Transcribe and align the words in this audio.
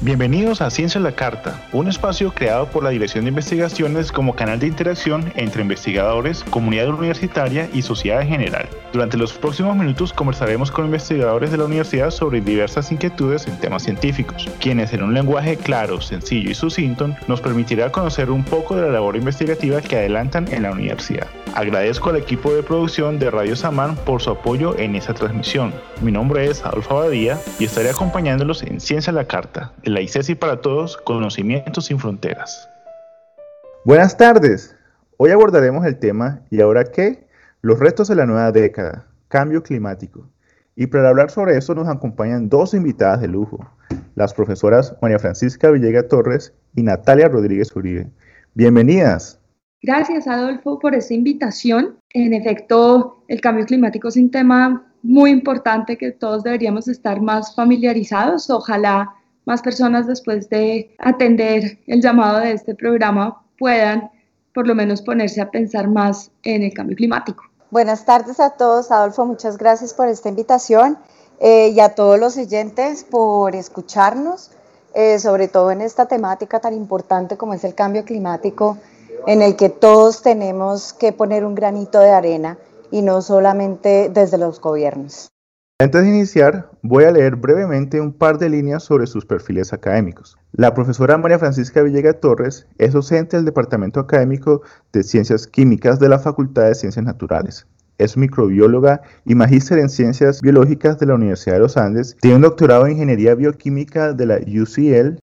Bienvenidos 0.00 0.62
a 0.62 0.70
Ciencia 0.70 1.00
a 1.00 1.02
la 1.02 1.10
Carta, 1.10 1.60
un 1.72 1.88
espacio 1.88 2.32
creado 2.32 2.66
por 2.70 2.84
la 2.84 2.90
Dirección 2.90 3.24
de 3.24 3.30
Investigaciones 3.30 4.12
como 4.12 4.36
canal 4.36 4.60
de 4.60 4.68
interacción 4.68 5.32
entre 5.34 5.62
investigadores, 5.62 6.44
comunidad 6.44 6.88
universitaria 6.88 7.68
y 7.74 7.82
sociedad 7.82 8.22
en 8.22 8.28
general. 8.28 8.68
Durante 8.92 9.16
los 9.16 9.32
próximos 9.32 9.76
minutos 9.76 10.12
conversaremos 10.12 10.70
con 10.70 10.84
investigadores 10.84 11.50
de 11.50 11.58
la 11.58 11.64
universidad 11.64 12.12
sobre 12.12 12.40
diversas 12.40 12.92
inquietudes 12.92 13.48
en 13.48 13.58
temas 13.58 13.82
científicos, 13.82 14.48
quienes 14.60 14.92
en 14.92 15.02
un 15.02 15.14
lenguaje 15.14 15.56
claro, 15.56 16.00
sencillo 16.00 16.48
y 16.48 16.54
sucinto 16.54 17.10
nos 17.26 17.40
permitirá 17.40 17.90
conocer 17.90 18.30
un 18.30 18.44
poco 18.44 18.76
de 18.76 18.82
la 18.82 18.92
labor 18.92 19.16
investigativa 19.16 19.80
que 19.80 19.96
adelantan 19.96 20.46
en 20.52 20.62
la 20.62 20.70
universidad. 20.70 21.26
Agradezco 21.54 22.10
al 22.10 22.16
equipo 22.16 22.54
de 22.54 22.62
producción 22.62 23.18
de 23.18 23.32
Radio 23.32 23.56
Samán 23.56 23.96
por 23.96 24.22
su 24.22 24.30
apoyo 24.30 24.78
en 24.78 24.94
esta 24.94 25.12
transmisión. 25.12 25.74
Mi 26.02 26.12
nombre 26.12 26.48
es 26.48 26.64
Adolfo 26.64 26.98
Abadía 26.98 27.36
y 27.58 27.64
estaré 27.64 27.90
acompañándolos 27.90 28.62
en 28.62 28.80
Ciencia 28.80 29.10
a 29.10 29.14
la 29.14 29.24
Carta 29.24 29.72
la 29.94 30.00
ICESI 30.00 30.34
para 30.34 30.60
Todos, 30.60 30.96
Conocimientos 30.96 31.86
sin 31.86 31.98
Fronteras. 31.98 32.68
Buenas 33.84 34.16
tardes. 34.16 34.76
Hoy 35.16 35.30
abordaremos 35.30 35.86
el 35.86 35.98
tema 35.98 36.42
¿Y 36.50 36.60
ahora 36.60 36.84
qué? 36.84 37.26
Los 37.62 37.78
retos 37.78 38.08
de 38.08 38.14
la 38.14 38.26
nueva 38.26 38.52
década, 38.52 39.06
cambio 39.28 39.62
climático. 39.62 40.28
Y 40.76 40.86
para 40.86 41.08
hablar 41.08 41.30
sobre 41.30 41.56
eso 41.56 41.74
nos 41.74 41.88
acompañan 41.88 42.48
dos 42.48 42.74
invitadas 42.74 43.20
de 43.20 43.28
lujo, 43.28 43.58
las 44.14 44.34
profesoras 44.34 44.94
María 45.02 45.18
Francisca 45.18 45.70
Villega 45.70 46.06
Torres 46.06 46.54
y 46.76 46.82
Natalia 46.82 47.28
Rodríguez 47.28 47.74
Uribe. 47.74 48.08
Bienvenidas. 48.54 49.40
Gracias, 49.82 50.26
Adolfo, 50.26 50.78
por 50.78 50.94
esta 50.94 51.14
invitación. 51.14 51.98
En 52.10 52.34
efecto, 52.34 53.24
el 53.28 53.40
cambio 53.40 53.64
climático 53.64 54.08
es 54.08 54.16
un 54.16 54.30
tema 54.30 54.92
muy 55.02 55.30
importante 55.30 55.96
que 55.96 56.12
todos 56.12 56.42
deberíamos 56.42 56.88
estar 56.88 57.20
más 57.20 57.54
familiarizados. 57.54 58.50
Ojalá 58.50 59.14
más 59.48 59.62
personas 59.62 60.06
después 60.06 60.50
de 60.50 60.94
atender 60.98 61.78
el 61.86 62.02
llamado 62.02 62.38
de 62.40 62.52
este 62.52 62.74
programa 62.74 63.42
puedan 63.58 64.10
por 64.52 64.66
lo 64.66 64.74
menos 64.74 65.00
ponerse 65.00 65.40
a 65.40 65.50
pensar 65.50 65.88
más 65.88 66.30
en 66.42 66.62
el 66.62 66.74
cambio 66.74 66.94
climático. 66.94 67.44
Buenas 67.70 68.04
tardes 68.04 68.40
a 68.40 68.50
todos, 68.50 68.90
Adolfo, 68.90 69.24
muchas 69.24 69.56
gracias 69.56 69.94
por 69.94 70.06
esta 70.06 70.28
invitación 70.28 70.98
eh, 71.40 71.70
y 71.70 71.80
a 71.80 71.94
todos 71.94 72.20
los 72.20 72.36
oyentes 72.36 73.04
por 73.04 73.54
escucharnos, 73.54 74.50
eh, 74.94 75.18
sobre 75.18 75.48
todo 75.48 75.70
en 75.70 75.80
esta 75.80 76.06
temática 76.06 76.60
tan 76.60 76.74
importante 76.74 77.38
como 77.38 77.54
es 77.54 77.64
el 77.64 77.74
cambio 77.74 78.04
climático, 78.04 78.76
en 79.26 79.40
el 79.40 79.56
que 79.56 79.70
todos 79.70 80.20
tenemos 80.20 80.92
que 80.92 81.12
poner 81.12 81.46
un 81.46 81.54
granito 81.54 82.00
de 82.00 82.10
arena 82.10 82.58
y 82.90 83.00
no 83.00 83.22
solamente 83.22 84.10
desde 84.12 84.36
los 84.36 84.60
gobiernos. 84.60 85.30
Antes 85.80 86.02
de 86.02 86.08
iniciar, 86.08 86.68
voy 86.88 87.04
a 87.04 87.10
leer 87.10 87.36
brevemente 87.36 88.00
un 88.00 88.14
par 88.14 88.38
de 88.38 88.48
líneas 88.48 88.82
sobre 88.82 89.06
sus 89.06 89.26
perfiles 89.26 89.74
académicos. 89.74 90.38
La 90.52 90.72
profesora 90.72 91.18
María 91.18 91.38
Francisca 91.38 91.82
Villega 91.82 92.14
Torres 92.14 92.66
es 92.78 92.94
docente 92.94 93.36
del 93.36 93.44
Departamento 93.44 94.00
Académico 94.00 94.62
de 94.92 95.02
Ciencias 95.02 95.46
Químicas 95.46 96.00
de 96.00 96.08
la 96.08 96.18
Facultad 96.18 96.66
de 96.66 96.74
Ciencias 96.74 97.04
Naturales. 97.04 97.66
Es 97.98 98.16
microbióloga 98.16 99.02
y 99.26 99.34
magíster 99.34 99.78
en 99.78 99.90
Ciencias 99.90 100.40
Biológicas 100.40 100.98
de 100.98 101.06
la 101.06 101.14
Universidad 101.16 101.56
de 101.56 101.60
los 101.60 101.76
Andes. 101.76 102.16
Tiene 102.22 102.36
un 102.36 102.42
doctorado 102.42 102.86
en 102.86 102.92
Ingeniería 102.92 103.34
Bioquímica 103.34 104.14
de 104.14 104.26
la 104.26 104.36
UCL. 104.36 105.18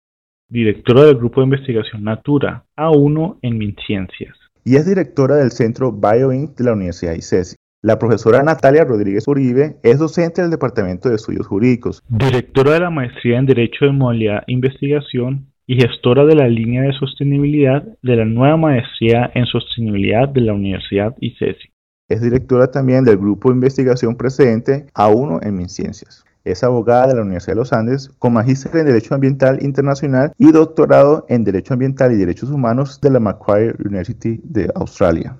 Directora 0.51 1.05
del 1.05 1.17
Grupo 1.17 1.41
de 1.41 1.45
Investigación 1.45 2.05
Natura, 2.05 2.67
A1 2.77 3.39
en 3.41 3.57
MinCiencias. 3.57 4.37
Y 4.65 4.77
es 4.77 4.87
directora 4.87 5.37
del 5.37 5.51
Centro 5.51 5.93
BioInc 5.93 6.57
de 6.59 6.65
la 6.65 6.73
Universidad 6.73 7.15
ICESI. 7.15 7.57
La 7.85 7.99
profesora 7.99 8.43
Natalia 8.43 8.83
Rodríguez 8.83 9.29
Uribe 9.29 9.77
es 9.83 9.99
docente 9.99 10.41
del 10.41 10.51
Departamento 10.51 11.11
de 11.11 11.17
Estudios 11.17 11.47
Jurídicos. 11.47 12.03
Directora 12.09 12.73
de 12.73 12.81
la 12.81 12.89
Maestría 12.89 13.39
en 13.39 13.45
Derecho 13.45 13.85
de 13.85 13.93
Modalidad 13.93 14.43
Investigación 14.47 15.53
y 15.67 15.77
gestora 15.77 16.25
de 16.25 16.35
la 16.35 16.49
línea 16.49 16.81
de 16.81 16.95
sostenibilidad 16.95 17.83
de 18.01 18.17
la 18.17 18.25
nueva 18.25 18.57
Maestría 18.57 19.31
en 19.35 19.45
Sostenibilidad 19.45 20.31
de 20.31 20.41
la 20.41 20.55
Universidad 20.55 21.15
ICESI. 21.21 21.69
Es 22.09 22.23
directora 22.23 22.71
también 22.71 23.05
del 23.05 23.19
Grupo 23.19 23.51
de 23.51 23.57
Investigación 23.57 24.17
Precedente 24.17 24.87
A1 24.95 25.47
en 25.47 25.55
MinCiencias. 25.55 26.25
Es 26.43 26.65
abogada 26.65 27.09
de 27.09 27.17
la 27.17 27.21
Universidad 27.21 27.53
de 27.53 27.61
los 27.61 27.75
Andes 27.75 28.09
con 28.19 28.33
magíster 28.33 28.75
en 28.79 28.87
Derecho 28.87 29.15
Ambiental 29.15 29.63
Internacional 29.63 30.33
y 30.39 30.53
doctorado 30.53 31.27
en 31.29 31.45
Derecho 31.45 31.75
Ambiental 31.75 32.13
y 32.13 32.17
Derechos 32.17 32.49
Humanos 32.49 32.99
de 33.03 33.11
la 33.11 33.21
Macquarie 33.21 33.75
University 33.85 34.41
de 34.43 34.71
Australia. 34.75 35.37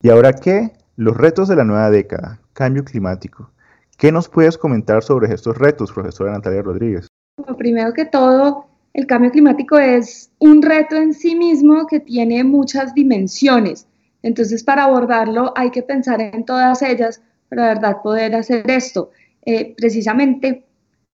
¿Y 0.00 0.08
ahora 0.08 0.32
qué? 0.32 0.72
Los 1.02 1.16
retos 1.16 1.48
de 1.48 1.56
la 1.56 1.64
nueva 1.64 1.90
década, 1.90 2.38
cambio 2.52 2.84
climático. 2.84 3.50
¿Qué 3.98 4.12
nos 4.12 4.28
puedes 4.28 4.56
comentar 4.56 5.02
sobre 5.02 5.34
estos 5.34 5.58
retos, 5.58 5.90
profesora 5.90 6.30
Natalia 6.30 6.62
Rodríguez? 6.62 7.08
primero 7.58 7.92
que 7.92 8.04
todo, 8.04 8.66
el 8.94 9.08
cambio 9.08 9.32
climático 9.32 9.76
es 9.76 10.30
un 10.38 10.62
reto 10.62 10.94
en 10.94 11.12
sí 11.12 11.34
mismo 11.34 11.88
que 11.88 11.98
tiene 11.98 12.44
muchas 12.44 12.94
dimensiones. 12.94 13.88
Entonces, 14.22 14.62
para 14.62 14.84
abordarlo 14.84 15.52
hay 15.56 15.72
que 15.72 15.82
pensar 15.82 16.20
en 16.20 16.44
todas 16.44 16.82
ellas 16.82 17.20
para 17.48 18.00
poder 18.00 18.36
hacer 18.36 18.70
esto. 18.70 19.10
Eh, 19.44 19.74
precisamente, 19.76 20.64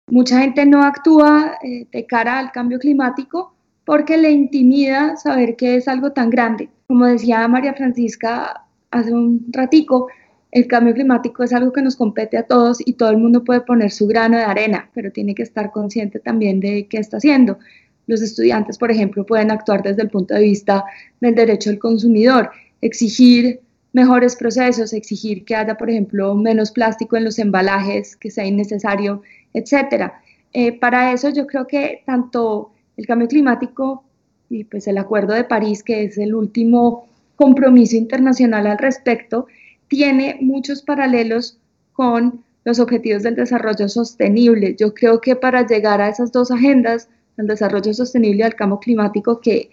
mucha 0.06 0.40
gente 0.40 0.64
no 0.64 0.82
actúa 0.82 1.58
eh, 1.62 1.86
de 1.92 2.06
cara 2.06 2.38
al 2.38 2.52
cambio 2.52 2.78
climático 2.78 3.54
porque 3.84 4.16
le 4.16 4.30
intimida 4.30 5.18
saber 5.18 5.56
que 5.56 5.76
es 5.76 5.88
algo 5.88 6.12
tan 6.12 6.30
grande. 6.30 6.70
Como 6.86 7.04
decía 7.04 7.46
María 7.48 7.74
Francisca, 7.74 8.63
hace 8.94 9.12
un 9.12 9.46
ratico, 9.50 10.08
el 10.52 10.68
cambio 10.68 10.94
climático 10.94 11.42
es 11.42 11.52
algo 11.52 11.72
que 11.72 11.82
nos 11.82 11.96
compete 11.96 12.38
a 12.38 12.44
todos 12.44 12.78
y 12.84 12.92
todo 12.92 13.10
el 13.10 13.18
mundo 13.18 13.42
puede 13.42 13.60
poner 13.60 13.90
su 13.90 14.06
grano 14.06 14.36
de 14.36 14.44
arena, 14.44 14.88
pero 14.94 15.10
tiene 15.10 15.34
que 15.34 15.42
estar 15.42 15.72
consciente 15.72 16.20
también 16.20 16.60
de 16.60 16.86
qué 16.86 16.98
está 16.98 17.16
haciendo. 17.16 17.58
Los 18.06 18.22
estudiantes, 18.22 18.78
por 18.78 18.90
ejemplo, 18.92 19.26
pueden 19.26 19.50
actuar 19.50 19.82
desde 19.82 20.02
el 20.02 20.10
punto 20.10 20.34
de 20.34 20.42
vista 20.42 20.84
del 21.20 21.34
derecho 21.34 21.70
del 21.70 21.80
consumidor, 21.80 22.50
exigir 22.80 23.60
mejores 23.92 24.36
procesos, 24.36 24.92
exigir 24.92 25.44
que 25.44 25.56
haya, 25.56 25.76
por 25.76 25.90
ejemplo, 25.90 26.34
menos 26.36 26.70
plástico 26.70 27.16
en 27.16 27.24
los 27.24 27.38
embalajes, 27.40 28.14
que 28.14 28.30
sea 28.30 28.44
innecesario, 28.44 29.22
etc. 29.54 30.12
Eh, 30.52 30.78
para 30.78 31.12
eso 31.12 31.30
yo 31.30 31.48
creo 31.48 31.66
que 31.66 32.02
tanto 32.06 32.70
el 32.96 33.06
cambio 33.06 33.26
climático 33.26 34.04
y 34.50 34.64
pues 34.64 34.86
el 34.86 34.98
Acuerdo 34.98 35.34
de 35.34 35.44
París, 35.44 35.82
que 35.82 36.04
es 36.04 36.16
el 36.18 36.34
último 36.34 37.08
compromiso 37.36 37.96
internacional 37.96 38.66
al 38.66 38.78
respecto, 38.78 39.46
tiene 39.88 40.38
muchos 40.40 40.82
paralelos 40.82 41.58
con 41.92 42.44
los 42.64 42.78
objetivos 42.78 43.22
del 43.22 43.36
desarrollo 43.36 43.88
sostenible. 43.88 44.74
Yo 44.78 44.94
creo 44.94 45.20
que 45.20 45.36
para 45.36 45.66
llegar 45.66 46.00
a 46.00 46.08
esas 46.08 46.32
dos 46.32 46.50
agendas, 46.50 47.08
el 47.36 47.46
desarrollo 47.46 47.92
sostenible 47.92 48.42
y 48.42 48.46
el 48.46 48.54
cambio 48.54 48.78
climático, 48.78 49.40
que 49.40 49.70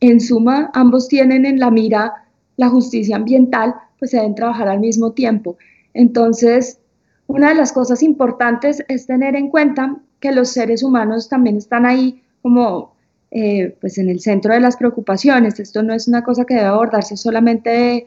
en 0.00 0.20
suma 0.20 0.70
ambos 0.74 1.08
tienen 1.08 1.46
en 1.46 1.60
la 1.60 1.70
mira 1.70 2.26
la 2.56 2.68
justicia 2.68 3.16
ambiental, 3.16 3.74
pues 3.98 4.10
se 4.10 4.16
deben 4.16 4.34
trabajar 4.34 4.68
al 4.68 4.80
mismo 4.80 5.12
tiempo. 5.12 5.56
Entonces, 5.94 6.78
una 7.26 7.50
de 7.50 7.54
las 7.54 7.72
cosas 7.72 8.02
importantes 8.02 8.84
es 8.88 9.06
tener 9.06 9.36
en 9.36 9.48
cuenta 9.48 9.96
que 10.20 10.32
los 10.32 10.50
seres 10.50 10.82
humanos 10.82 11.28
también 11.28 11.56
están 11.56 11.86
ahí 11.86 12.22
como 12.42 12.91
eh, 13.34 13.74
pues 13.80 13.96
en 13.96 14.10
el 14.10 14.20
centro 14.20 14.52
de 14.52 14.60
las 14.60 14.76
preocupaciones. 14.76 15.58
Esto 15.58 15.82
no 15.82 15.94
es 15.94 16.06
una 16.06 16.22
cosa 16.22 16.44
que 16.44 16.52
debe 16.52 16.66
abordarse 16.66 17.16
solamente 17.16 18.06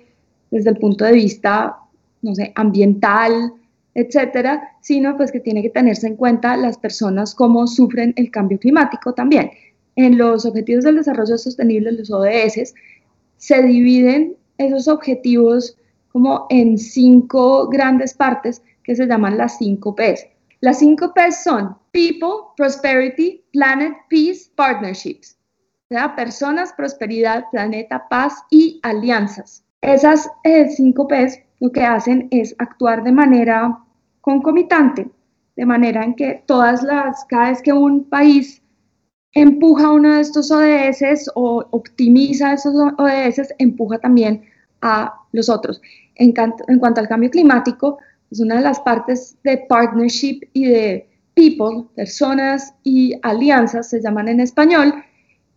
desde 0.52 0.70
el 0.70 0.78
punto 0.78 1.04
de 1.04 1.14
vista, 1.14 1.78
no 2.22 2.36
sé, 2.36 2.52
ambiental, 2.54 3.54
etcétera, 3.96 4.76
sino 4.82 5.18
pues 5.18 5.32
que 5.32 5.40
tiene 5.40 5.64
que 5.64 5.72
tenerse 5.72 6.06
en 6.06 6.16
cuenta 6.16 6.56
las 6.58 6.78
personas 6.78 7.34
cómo 7.34 7.66
sufren 7.66 8.14
el 8.18 8.30
cambio 8.30 8.60
climático 8.60 9.14
también. 9.14 9.50
En 9.96 10.16
los 10.20 10.46
Objetivos 10.46 10.84
del 10.84 10.98
Desarrollo 10.98 11.40
Sostenible, 11.40 11.92
los 11.94 12.12
ODS, 12.12 12.76
se 13.38 13.64
dividen 13.64 14.36
esos 14.60 14.88
objetivos 14.88 15.76
como 16.12 16.46
en 16.52 16.78
cinco 16.78 17.68
grandes 17.68 18.14
partes 18.14 18.62
que 18.84 18.96
se 18.96 19.08
llaman 19.08 19.40
las 19.40 19.58
cinco 19.58 19.96
P's. 19.96 20.28
Las 20.66 20.80
cinco 20.80 21.14
P's 21.14 21.44
son 21.44 21.78
People, 21.92 22.50
Prosperity, 22.58 23.46
Planet, 23.54 23.94
Peace, 24.10 24.50
Partnerships. 24.56 25.38
O 25.84 25.94
sea, 25.94 26.16
personas, 26.16 26.74
prosperidad, 26.74 27.46
planeta, 27.52 28.08
paz 28.10 28.34
y 28.50 28.80
alianzas. 28.82 29.64
Esas 29.82 30.28
eh, 30.44 30.68
cinco 30.72 31.08
P's 31.08 31.40
lo 31.60 31.72
que 31.72 31.84
hacen 31.84 32.28
es 32.32 32.56
actuar 32.58 33.04
de 33.04 33.12
manera 33.12 33.78
concomitante, 34.22 35.08
de 35.56 35.66
manera 35.68 36.04
en 36.04 36.16
que 36.16 36.44
todas 36.48 36.82
las, 36.82 37.26
cada 37.26 37.50
vez 37.50 37.62
que 37.62 37.72
un 37.72 38.04
país 38.04 38.64
empuja 39.34 39.92
uno 39.92 40.16
de 40.16 40.22
estos 40.22 40.50
ODS 40.50 41.30
o 41.36 41.64
optimiza 41.70 42.54
esos 42.54 42.74
ODS, 42.98 43.54
empuja 43.60 44.00
también 44.00 44.44
a 44.82 45.14
los 45.32 45.48
otros. 45.48 45.80
En, 46.16 46.34
en 46.68 46.80
cuanto 46.80 47.02
al 47.02 47.08
cambio 47.08 47.30
climático, 47.30 48.00
es 48.32 48.40
una 48.40 48.56
de 48.56 48.62
las 48.62 48.80
partes 48.80 49.38
de 49.44 49.58
partnership 49.70 50.42
y 50.54 50.66
de 50.66 51.10
people, 51.34 51.86
personas 51.96 52.74
y 52.84 53.14
alianzas, 53.22 53.90
se 53.90 54.02
llaman 54.02 54.28
en 54.28 54.40
español, 54.40 54.94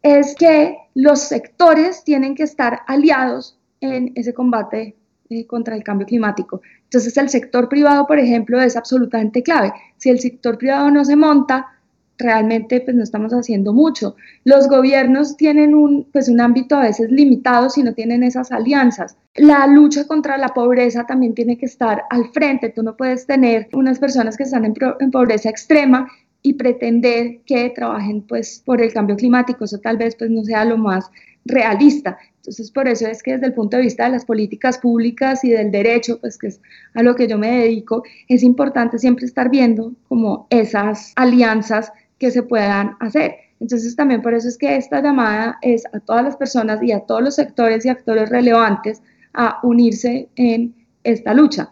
es 0.02 0.34
que 0.34 0.76
los 0.94 1.20
sectores 1.20 2.04
tienen 2.04 2.34
que 2.34 2.42
estar 2.42 2.80
aliados 2.86 3.58
en 3.80 4.12
ese 4.14 4.34
combate 4.34 4.96
eh, 5.30 5.46
contra 5.46 5.76
el 5.76 5.84
cambio 5.84 6.06
climático. 6.06 6.60
Entonces 6.84 7.16
el 7.16 7.28
sector 7.28 7.68
privado, 7.68 8.06
por 8.06 8.18
ejemplo, 8.18 8.60
es 8.60 8.76
absolutamente 8.76 9.42
clave. 9.42 9.72
Si 9.96 10.08
el 10.10 10.20
sector 10.20 10.58
privado 10.58 10.90
no 10.90 11.04
se 11.04 11.16
monta, 11.16 11.77
realmente 12.18 12.80
pues 12.80 12.96
no 12.96 13.02
estamos 13.02 13.32
haciendo 13.32 13.72
mucho. 13.72 14.16
Los 14.44 14.68
gobiernos 14.68 15.36
tienen 15.36 15.74
un, 15.74 16.08
pues 16.12 16.28
un 16.28 16.40
ámbito 16.40 16.76
a 16.76 16.82
veces 16.82 17.10
limitado 17.10 17.70
si 17.70 17.82
no 17.82 17.94
tienen 17.94 18.22
esas 18.22 18.50
alianzas. 18.52 19.16
La 19.36 19.66
lucha 19.66 20.06
contra 20.06 20.36
la 20.36 20.48
pobreza 20.48 21.06
también 21.06 21.34
tiene 21.34 21.56
que 21.56 21.66
estar 21.66 22.02
al 22.10 22.28
frente. 22.30 22.70
Tú 22.70 22.82
no 22.82 22.96
puedes 22.96 23.26
tener 23.26 23.68
unas 23.72 23.98
personas 23.98 24.36
que 24.36 24.42
están 24.42 24.64
en, 24.64 25.10
pobreza 25.10 25.48
extrema 25.48 26.08
y 26.42 26.54
pretender 26.54 27.40
que 27.46 27.70
trabajen 27.70 28.22
pues 28.22 28.62
por 28.64 28.82
el 28.82 28.92
cambio 28.92 29.16
climático. 29.16 29.64
Eso 29.64 29.78
tal 29.78 29.96
vez 29.96 30.16
pues 30.16 30.30
no 30.30 30.42
sea 30.44 30.64
lo 30.64 30.76
más 30.76 31.08
realista. 31.44 32.18
Entonces, 32.38 32.70
por 32.70 32.88
eso 32.88 33.06
es 33.06 33.22
que 33.22 33.32
desde 33.32 33.46
el 33.46 33.54
punto 33.54 33.76
de 33.76 33.84
vista 33.84 34.04
de 34.04 34.10
las 34.10 34.24
políticas 34.24 34.78
públicas 34.78 35.44
y 35.44 35.50
del 35.50 35.70
derecho, 35.70 36.18
pues 36.20 36.38
que 36.38 36.48
es 36.48 36.60
a 36.94 37.02
lo 37.02 37.14
que 37.14 37.28
yo 37.28 37.38
me 37.38 37.60
dedico, 37.60 38.02
es 38.26 38.42
importante 38.42 38.98
siempre 38.98 39.26
estar 39.26 39.50
viendo 39.50 39.92
como 40.08 40.46
esas 40.50 41.12
alianzas 41.16 41.92
que 42.18 42.30
se 42.30 42.42
puedan 42.42 42.96
hacer. 43.00 43.36
Entonces, 43.60 43.96
también 43.96 44.22
por 44.22 44.34
eso 44.34 44.48
es 44.48 44.58
que 44.58 44.76
esta 44.76 45.02
llamada 45.02 45.58
es 45.62 45.84
a 45.92 46.00
todas 46.00 46.24
las 46.24 46.36
personas 46.36 46.82
y 46.82 46.92
a 46.92 47.00
todos 47.00 47.22
los 47.22 47.34
sectores 47.34 47.84
y 47.84 47.88
actores 47.88 48.30
relevantes 48.30 49.02
a 49.34 49.58
unirse 49.62 50.28
en 50.36 50.74
esta 51.04 51.34
lucha. 51.34 51.70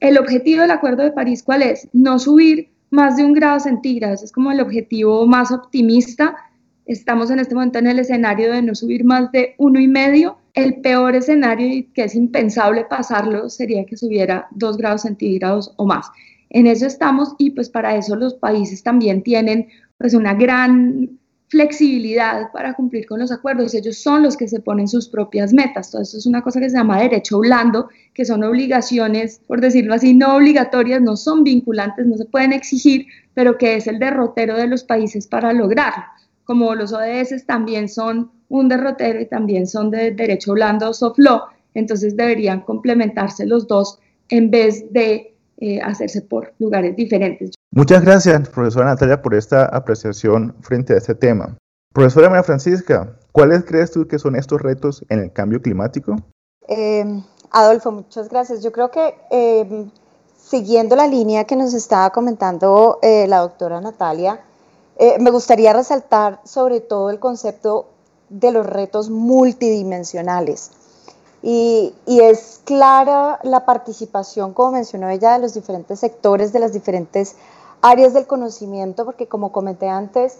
El 0.00 0.18
objetivo 0.18 0.62
del 0.62 0.70
Acuerdo 0.70 1.04
de 1.04 1.12
París, 1.12 1.42
¿cuál 1.42 1.62
es? 1.62 1.88
No 1.92 2.18
subir 2.18 2.70
más 2.90 3.16
de 3.16 3.24
un 3.24 3.32
grado 3.32 3.60
centígrado, 3.60 4.14
ese 4.14 4.26
es 4.26 4.32
como 4.32 4.52
el 4.52 4.60
objetivo 4.60 5.26
más 5.26 5.50
optimista 5.50 6.36
Estamos 6.86 7.32
en 7.32 7.40
este 7.40 7.56
momento 7.56 7.80
en 7.80 7.88
el 7.88 7.98
escenario 7.98 8.52
de 8.52 8.62
no 8.62 8.76
subir 8.76 9.04
más 9.04 9.32
de 9.32 9.56
uno 9.58 9.80
y 9.80 9.88
medio. 9.88 10.38
El 10.54 10.80
peor 10.82 11.16
escenario 11.16 11.66
y 11.66 11.82
que 11.82 12.04
es 12.04 12.14
impensable 12.14 12.84
pasarlo 12.84 13.50
sería 13.50 13.84
que 13.84 13.96
subiera 13.96 14.46
dos 14.52 14.76
grados 14.76 15.02
centígrados 15.02 15.74
o 15.76 15.84
más. 15.84 16.06
En 16.50 16.66
eso 16.66 16.86
estamos 16.86 17.34
y 17.38 17.50
pues 17.50 17.68
para 17.68 17.96
eso 17.96 18.16
los 18.16 18.34
países 18.34 18.82
también 18.82 19.22
tienen 19.22 19.68
pues 19.98 20.14
una 20.14 20.34
gran 20.34 21.18
flexibilidad 21.48 22.50
para 22.52 22.74
cumplir 22.74 23.06
con 23.06 23.20
los 23.20 23.30
acuerdos. 23.30 23.74
Ellos 23.74 23.98
son 23.98 24.22
los 24.22 24.36
que 24.36 24.48
se 24.48 24.60
ponen 24.60 24.88
sus 24.88 25.08
propias 25.08 25.52
metas. 25.52 25.90
Todo 25.90 26.02
eso 26.02 26.18
es 26.18 26.26
una 26.26 26.42
cosa 26.42 26.60
que 26.60 26.68
se 26.68 26.76
llama 26.76 27.00
derecho 27.00 27.38
blando, 27.38 27.88
que 28.14 28.24
son 28.24 28.42
obligaciones, 28.42 29.40
por 29.46 29.60
decirlo 29.60 29.94
así, 29.94 30.14
no 30.14 30.36
obligatorias, 30.36 31.00
no 31.00 31.16
son 31.16 31.44
vinculantes, 31.44 32.06
no 32.06 32.16
se 32.16 32.24
pueden 32.24 32.52
exigir, 32.52 33.06
pero 33.34 33.58
que 33.58 33.76
es 33.76 33.86
el 33.86 33.98
derrotero 33.98 34.56
de 34.56 34.66
los 34.66 34.84
países 34.84 35.26
para 35.26 35.52
lograrlo 35.52 36.04
como 36.46 36.76
los 36.76 36.92
ODS 36.92 37.44
también 37.44 37.88
son 37.88 38.30
un 38.48 38.68
derrotero 38.68 39.20
y 39.20 39.26
también 39.26 39.66
son 39.66 39.90
de 39.90 40.12
derecho 40.12 40.52
blando 40.54 40.94
soft 40.94 41.18
law, 41.18 41.42
entonces 41.74 42.16
deberían 42.16 42.60
complementarse 42.60 43.44
los 43.44 43.66
dos 43.66 43.98
en 44.28 44.50
vez 44.50 44.90
de 44.92 45.34
eh, 45.58 45.80
hacerse 45.80 46.22
por 46.22 46.52
lugares 46.58 46.96
diferentes. 46.96 47.52
Muchas 47.70 48.04
gracias, 48.04 48.48
profesora 48.48 48.86
Natalia, 48.86 49.22
por 49.22 49.34
esta 49.34 49.66
apreciación 49.66 50.54
frente 50.60 50.94
a 50.94 50.98
este 50.98 51.14
tema. 51.14 51.56
Profesora 51.92 52.28
María 52.28 52.42
Francisca, 52.42 53.16
¿cuáles 53.32 53.64
crees 53.64 53.90
tú 53.90 54.06
que 54.06 54.18
son 54.18 54.36
estos 54.36 54.60
retos 54.60 55.04
en 55.08 55.20
el 55.20 55.32
cambio 55.32 55.62
climático? 55.62 56.16
Em, 56.68 57.22
Adolfo, 57.50 57.90
muchas 57.90 58.28
gracias. 58.28 58.62
Yo 58.62 58.70
creo 58.70 58.90
que 58.90 59.14
em, 59.30 59.90
siguiendo 60.36 60.94
la 60.94 61.06
línea 61.06 61.44
que 61.44 61.56
nos 61.56 61.74
estaba 61.74 62.10
comentando 62.10 62.98
eh, 63.02 63.26
la 63.28 63.38
doctora 63.38 63.80
Natalia, 63.80 64.40
eh, 64.98 65.16
me 65.20 65.30
gustaría 65.30 65.72
resaltar 65.72 66.40
sobre 66.44 66.80
todo 66.80 67.10
el 67.10 67.18
concepto 67.18 67.88
de 68.28 68.52
los 68.52 68.66
retos 68.66 69.10
multidimensionales. 69.10 70.70
Y, 71.42 71.94
es 72.06 72.60
clara 72.64 73.38
la 73.42 73.64
participación, 73.64 74.52
como 74.52 74.72
mencionó 74.72 75.08
ella, 75.08 75.34
de 75.34 75.40
los 75.40 75.54
diferentes 75.54 76.00
sectores, 76.00 76.52
de 76.52 76.58
las 76.58 76.72
diferentes 76.72 77.36
áreas 77.82 78.14
del 78.14 78.26
conocimiento, 78.26 79.04
porque 79.04 79.28
como 79.28 79.52
comenté 79.52 79.88
antes, 79.88 80.38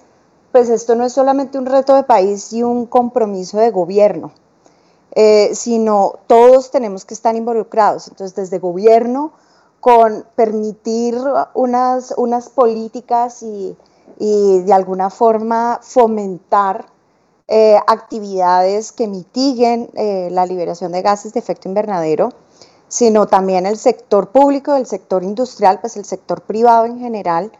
pues 0.53 0.69
esto 0.69 0.95
no 0.95 1.05
es 1.05 1.13
solamente 1.13 1.59
un 1.59 1.67
reto 1.67 1.95
de 1.95 2.03
país 2.03 2.53
y 2.53 2.63
un 2.63 2.87
compromiso 2.87 3.59
de 3.59 3.71
gobierno, 3.71 4.33
eh, 5.15 5.51
sino 5.55 6.15
todos 6.27 6.71
tenemos 6.71 7.05
que 7.05 7.15
estar 7.15 7.37
involucrados. 7.37 8.09
Entonces, 8.09 8.35
desde 8.35 8.59
gobierno, 8.59 9.33
con 9.81 10.25
permitir 10.35 11.17
unas, 11.55 12.15
unas 12.17 12.49
políticas 12.49 13.43
y, 13.43 13.77
y 14.19 14.61
de 14.61 14.73
alguna 14.73 15.11
forma 15.11 15.79
fomentar 15.83 16.87
eh, 17.49 17.77
actividades 17.87 18.93
que 18.93 19.07
mitiguen 19.07 19.91
eh, 19.95 20.29
la 20.33 20.47
liberación 20.47 20.93
de 20.93 21.03
gases 21.03 21.33
de 21.33 21.41
efecto 21.41 21.69
invernadero, 21.69 22.31
sino 22.89 23.27
también 23.27 23.67
el 23.67 23.77
sector 23.77 24.31
público, 24.31 24.75
el 24.75 24.87
sector 24.87 25.23
industrial, 25.23 25.81
pues 25.81 25.97
el 25.97 26.05
sector 26.05 26.43
privado 26.43 26.87
en 26.87 26.99
general, 26.99 27.53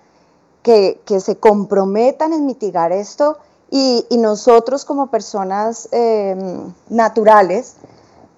que, 0.63 1.01
se 1.21 1.37
comprometan 1.37 2.33
en 2.33 2.47
mitigar 2.47 2.91
esto. 2.91 3.39
Y, 3.71 4.05
nosotros 4.11 4.85
como 4.85 5.09
personas 5.09 5.89
em, 5.93 6.73
naturales, 6.89 7.75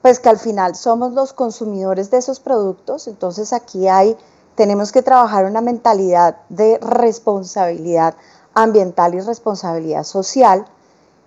pues 0.03 0.21
que 0.21 0.29
al 0.29 0.39
final 0.39 0.75
somos 0.75 1.12
los 1.12 1.33
consumidores 1.33 2.11
de 2.11 2.19
esos 2.19 2.41
productos, 2.41 3.09
entonces 3.09 3.53
aquí 3.53 3.89
hay 3.89 4.17
tenemos 4.55 4.91
que 4.91 5.03
trabajar 5.03 5.45
una 5.45 5.61
mentalidad 5.61 6.39
de 6.49 6.79
responsabilidad 6.79 8.15
ambiental 8.55 9.15
y 9.15 9.21
responsabilidad 9.21 10.03
social, 10.03 10.67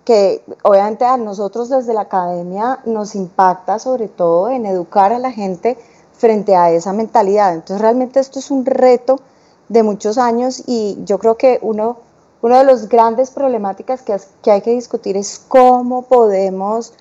que 0.04 0.44
obviamente 0.62 1.04
a 1.04 1.16
nosotros 1.16 1.68
desde 1.68 1.94
la 1.94 2.02
academia 2.02 2.80
nos 2.84 3.14
impacta 3.14 3.78
sobre 3.78 4.08
todo 4.08 4.48
en 4.50 4.66
educar 4.66 5.12
a 5.12 5.18
la 5.18 5.30
gente 5.30 5.78
frente 6.12 6.56
a 6.56 6.70
esa 6.70 6.92
mentalidad. 6.92 7.54
Entonces 7.54 7.80
realmente 7.80 8.20
esto 8.20 8.38
es 8.38 8.50
un 8.50 8.64
reto 8.64 9.20
de 9.68 9.82
muchos 9.82 10.18
años 10.18 10.62
y 10.66 10.98
yo 11.04 11.18
creo 11.18 11.36
que 11.36 11.58
uno, 11.62 11.98
uno 12.42 12.58
de 12.58 12.64
las 12.64 12.88
grandes 12.88 13.30
problemáticas 13.30 14.02
que, 14.02 14.16
que 14.42 14.50
hay 14.50 14.60
que 14.60 14.72
discutir 14.72 15.16
es 15.16 15.40
cómo 15.48 16.02
podemos 16.02 16.92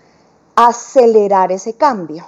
acelerar 0.55 1.51
ese 1.51 1.73
cambio. 1.73 2.25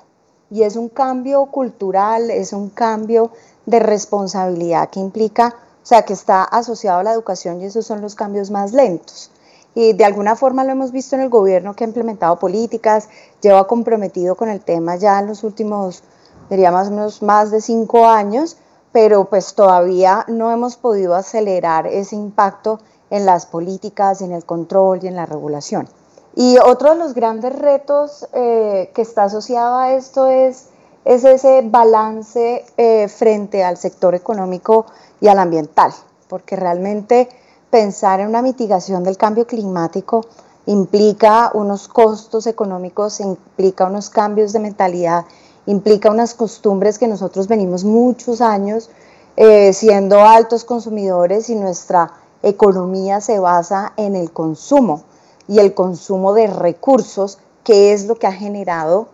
Y 0.50 0.64
es 0.64 0.76
un 0.76 0.90
cambio 0.90 1.46
cultural, 1.48 2.30
es 2.30 2.54
un 2.54 2.70
cambio 2.70 3.32
de 3.66 3.80
responsabilidad 3.80 4.90
que 4.90 5.00
implica, 5.00 5.56
o 5.82 5.86
sea, 5.86 6.04
que 6.04 6.14
está 6.14 6.44
asociado 6.44 7.00
a 7.00 7.04
la 7.04 7.14
educación 7.14 7.62
y 7.62 7.66
esos 7.66 7.86
son 7.86 8.02
los 8.02 8.16
cambios 8.16 8.52
más 8.52 8.74
lentos. 8.74 9.32
Y 9.76 9.94
de 9.94 10.06
alguna 10.06 10.36
forma 10.36 10.64
lo 10.64 10.72
hemos 10.72 10.92
visto 10.92 11.16
en 11.16 11.22
el 11.22 11.30
gobierno 11.30 11.76
que 11.76 11.84
ha 11.84 11.88
implementado 11.88 12.38
políticas, 12.38 13.10
lleva 13.42 13.68
comprometido 13.68 14.36
con 14.36 14.50
el 14.50 14.62
tema 14.62 14.96
ya 14.96 15.20
en 15.20 15.28
los 15.28 15.44
últimos, 15.44 16.04
diría 16.50 16.72
más 16.72 16.90
o 16.90 16.92
menos 16.92 17.22
más 17.22 17.52
de 17.52 17.62
cinco 17.62 18.08
años, 18.08 18.58
pero 18.92 19.26
pues 19.26 19.56
todavía 19.56 20.26
no 20.28 20.52
hemos 20.52 20.76
podido 20.76 21.16
acelerar 21.16 21.88
ese 21.88 22.16
impacto 22.16 22.80
en 23.10 23.26
las 23.26 23.46
políticas, 23.46 24.22
en 24.22 24.32
el 24.32 24.46
control 24.46 25.00
y 25.02 25.08
en 25.08 25.16
la 25.16 25.26
regulación. 25.26 25.88
Y 26.36 26.58
otro 26.60 26.92
de 26.92 26.98
los 26.98 27.14
grandes 27.14 27.58
retos 27.58 28.28
eh, 28.34 28.92
que 28.94 29.02
está 29.02 29.24
asociado 29.24 29.78
a 29.78 29.94
esto 29.94 30.28
es 30.28 30.68
es 31.06 31.24
ese 31.26 31.62
balance 31.66 32.66
eh, 32.78 33.08
frente 33.08 33.64
al 33.64 33.78
sector 33.78 34.16
económico 34.16 34.86
y 35.20 35.28
al 35.28 35.40
ambiental, 35.40 35.92
porque 36.28 36.56
realmente 36.56 37.30
pensar 37.74 38.20
en 38.20 38.28
una 38.28 38.44
mitigación 38.44 39.04
del 39.04 39.18
cambio 39.18 39.48
climático 39.48 40.24
implica 40.68 41.50
unos 41.56 41.88
costos 41.88 42.46
económicos, 42.46 43.20
implica 43.20 43.88
unos 43.88 44.12
cambios 44.12 44.54
de 44.54 44.60
mentalidad, 44.60 45.26
implica 45.66 46.12
unas 46.12 46.36
costumbres 46.36 47.00
que 47.00 47.08
nosotros 47.08 47.48
venimos 47.48 47.84
muchos 47.84 48.42
años 48.42 48.92
eh, 49.38 49.74
siendo 49.74 50.20
altos 50.20 50.66
consumidores 50.66 51.50
y 51.50 51.56
nuestra 51.56 52.14
economía 52.44 53.22
se 53.22 53.40
basa 53.40 53.94
en 53.98 54.16
el 54.16 54.32
consumo 54.32 55.02
y 55.48 55.58
el 55.58 55.74
consumo 55.74 56.36
de 56.36 56.46
recursos, 56.46 57.40
que 57.64 57.92
es 57.92 58.06
lo 58.06 58.20
que 58.20 58.28
ha 58.28 58.34
generado 58.34 59.08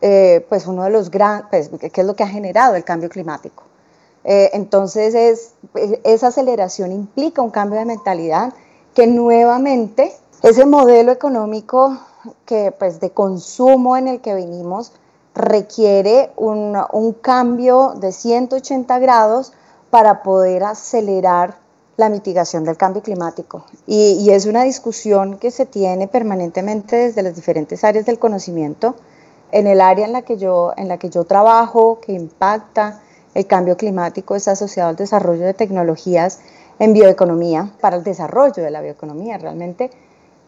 eh, 0.00 0.46
pues 0.48 0.68
uno 0.68 0.84
de 0.84 0.90
los 0.90 1.10
grandes, 1.10 1.68
pues, 1.68 1.90
¿qué 1.90 2.00
es 2.00 2.06
lo 2.06 2.14
que 2.14 2.22
ha 2.22 2.28
generado 2.28 2.76
el 2.76 2.84
cambio 2.84 3.08
climático? 3.08 3.64
Eh, 4.24 4.50
entonces, 4.54 5.14
es, 5.14 5.52
esa 6.04 6.28
aceleración 6.28 6.92
implica 6.92 7.42
un 7.42 7.50
cambio 7.50 7.78
de 7.78 7.84
mentalidad 7.84 8.54
que 8.94 9.06
nuevamente 9.06 10.14
ese 10.42 10.64
modelo 10.64 11.12
económico 11.12 11.98
que, 12.46 12.72
pues, 12.72 13.00
de 13.00 13.10
consumo 13.10 13.96
en 13.96 14.08
el 14.08 14.20
que 14.20 14.34
venimos 14.34 14.92
requiere 15.34 16.30
un, 16.36 16.76
un 16.92 17.12
cambio 17.12 17.94
de 17.96 18.12
180 18.12 18.98
grados 18.98 19.52
para 19.90 20.22
poder 20.22 20.64
acelerar 20.64 21.56
la 21.96 22.08
mitigación 22.08 22.64
del 22.64 22.76
cambio 22.76 23.02
climático. 23.02 23.64
Y, 23.86 24.16
y, 24.20 24.30
es 24.30 24.46
una 24.46 24.64
discusión 24.64 25.38
que 25.38 25.50
se 25.50 25.66
tiene 25.66 26.08
permanentemente 26.08 26.96
desde 26.96 27.22
las 27.22 27.36
diferentes 27.36 27.84
áreas 27.84 28.06
del 28.06 28.18
conocimiento 28.18 28.96
en 29.52 29.66
el 29.66 29.80
área 29.80 30.04
en 30.04 30.12
la 30.12 30.22
que 30.22 30.36
yo, 30.36 30.72
en 30.76 30.88
la 30.88 30.98
que 30.98 31.10
yo 31.10 31.24
trabajo, 31.24 32.00
que 32.00 32.12
impacta 32.12 33.00
el 33.34 33.46
cambio 33.46 33.76
climático, 33.76 34.36
está 34.36 34.52
asociado 34.52 34.90
al 34.90 34.96
desarrollo 34.96 35.44
de 35.44 35.54
tecnologías 35.54 36.40
en 36.78 36.92
bioeconomía, 36.92 37.70
para 37.80 37.96
el 37.96 38.04
desarrollo 38.04 38.62
de 38.62 38.70
la 38.70 38.80
bioeconomía 38.80 39.38
realmente. 39.38 39.90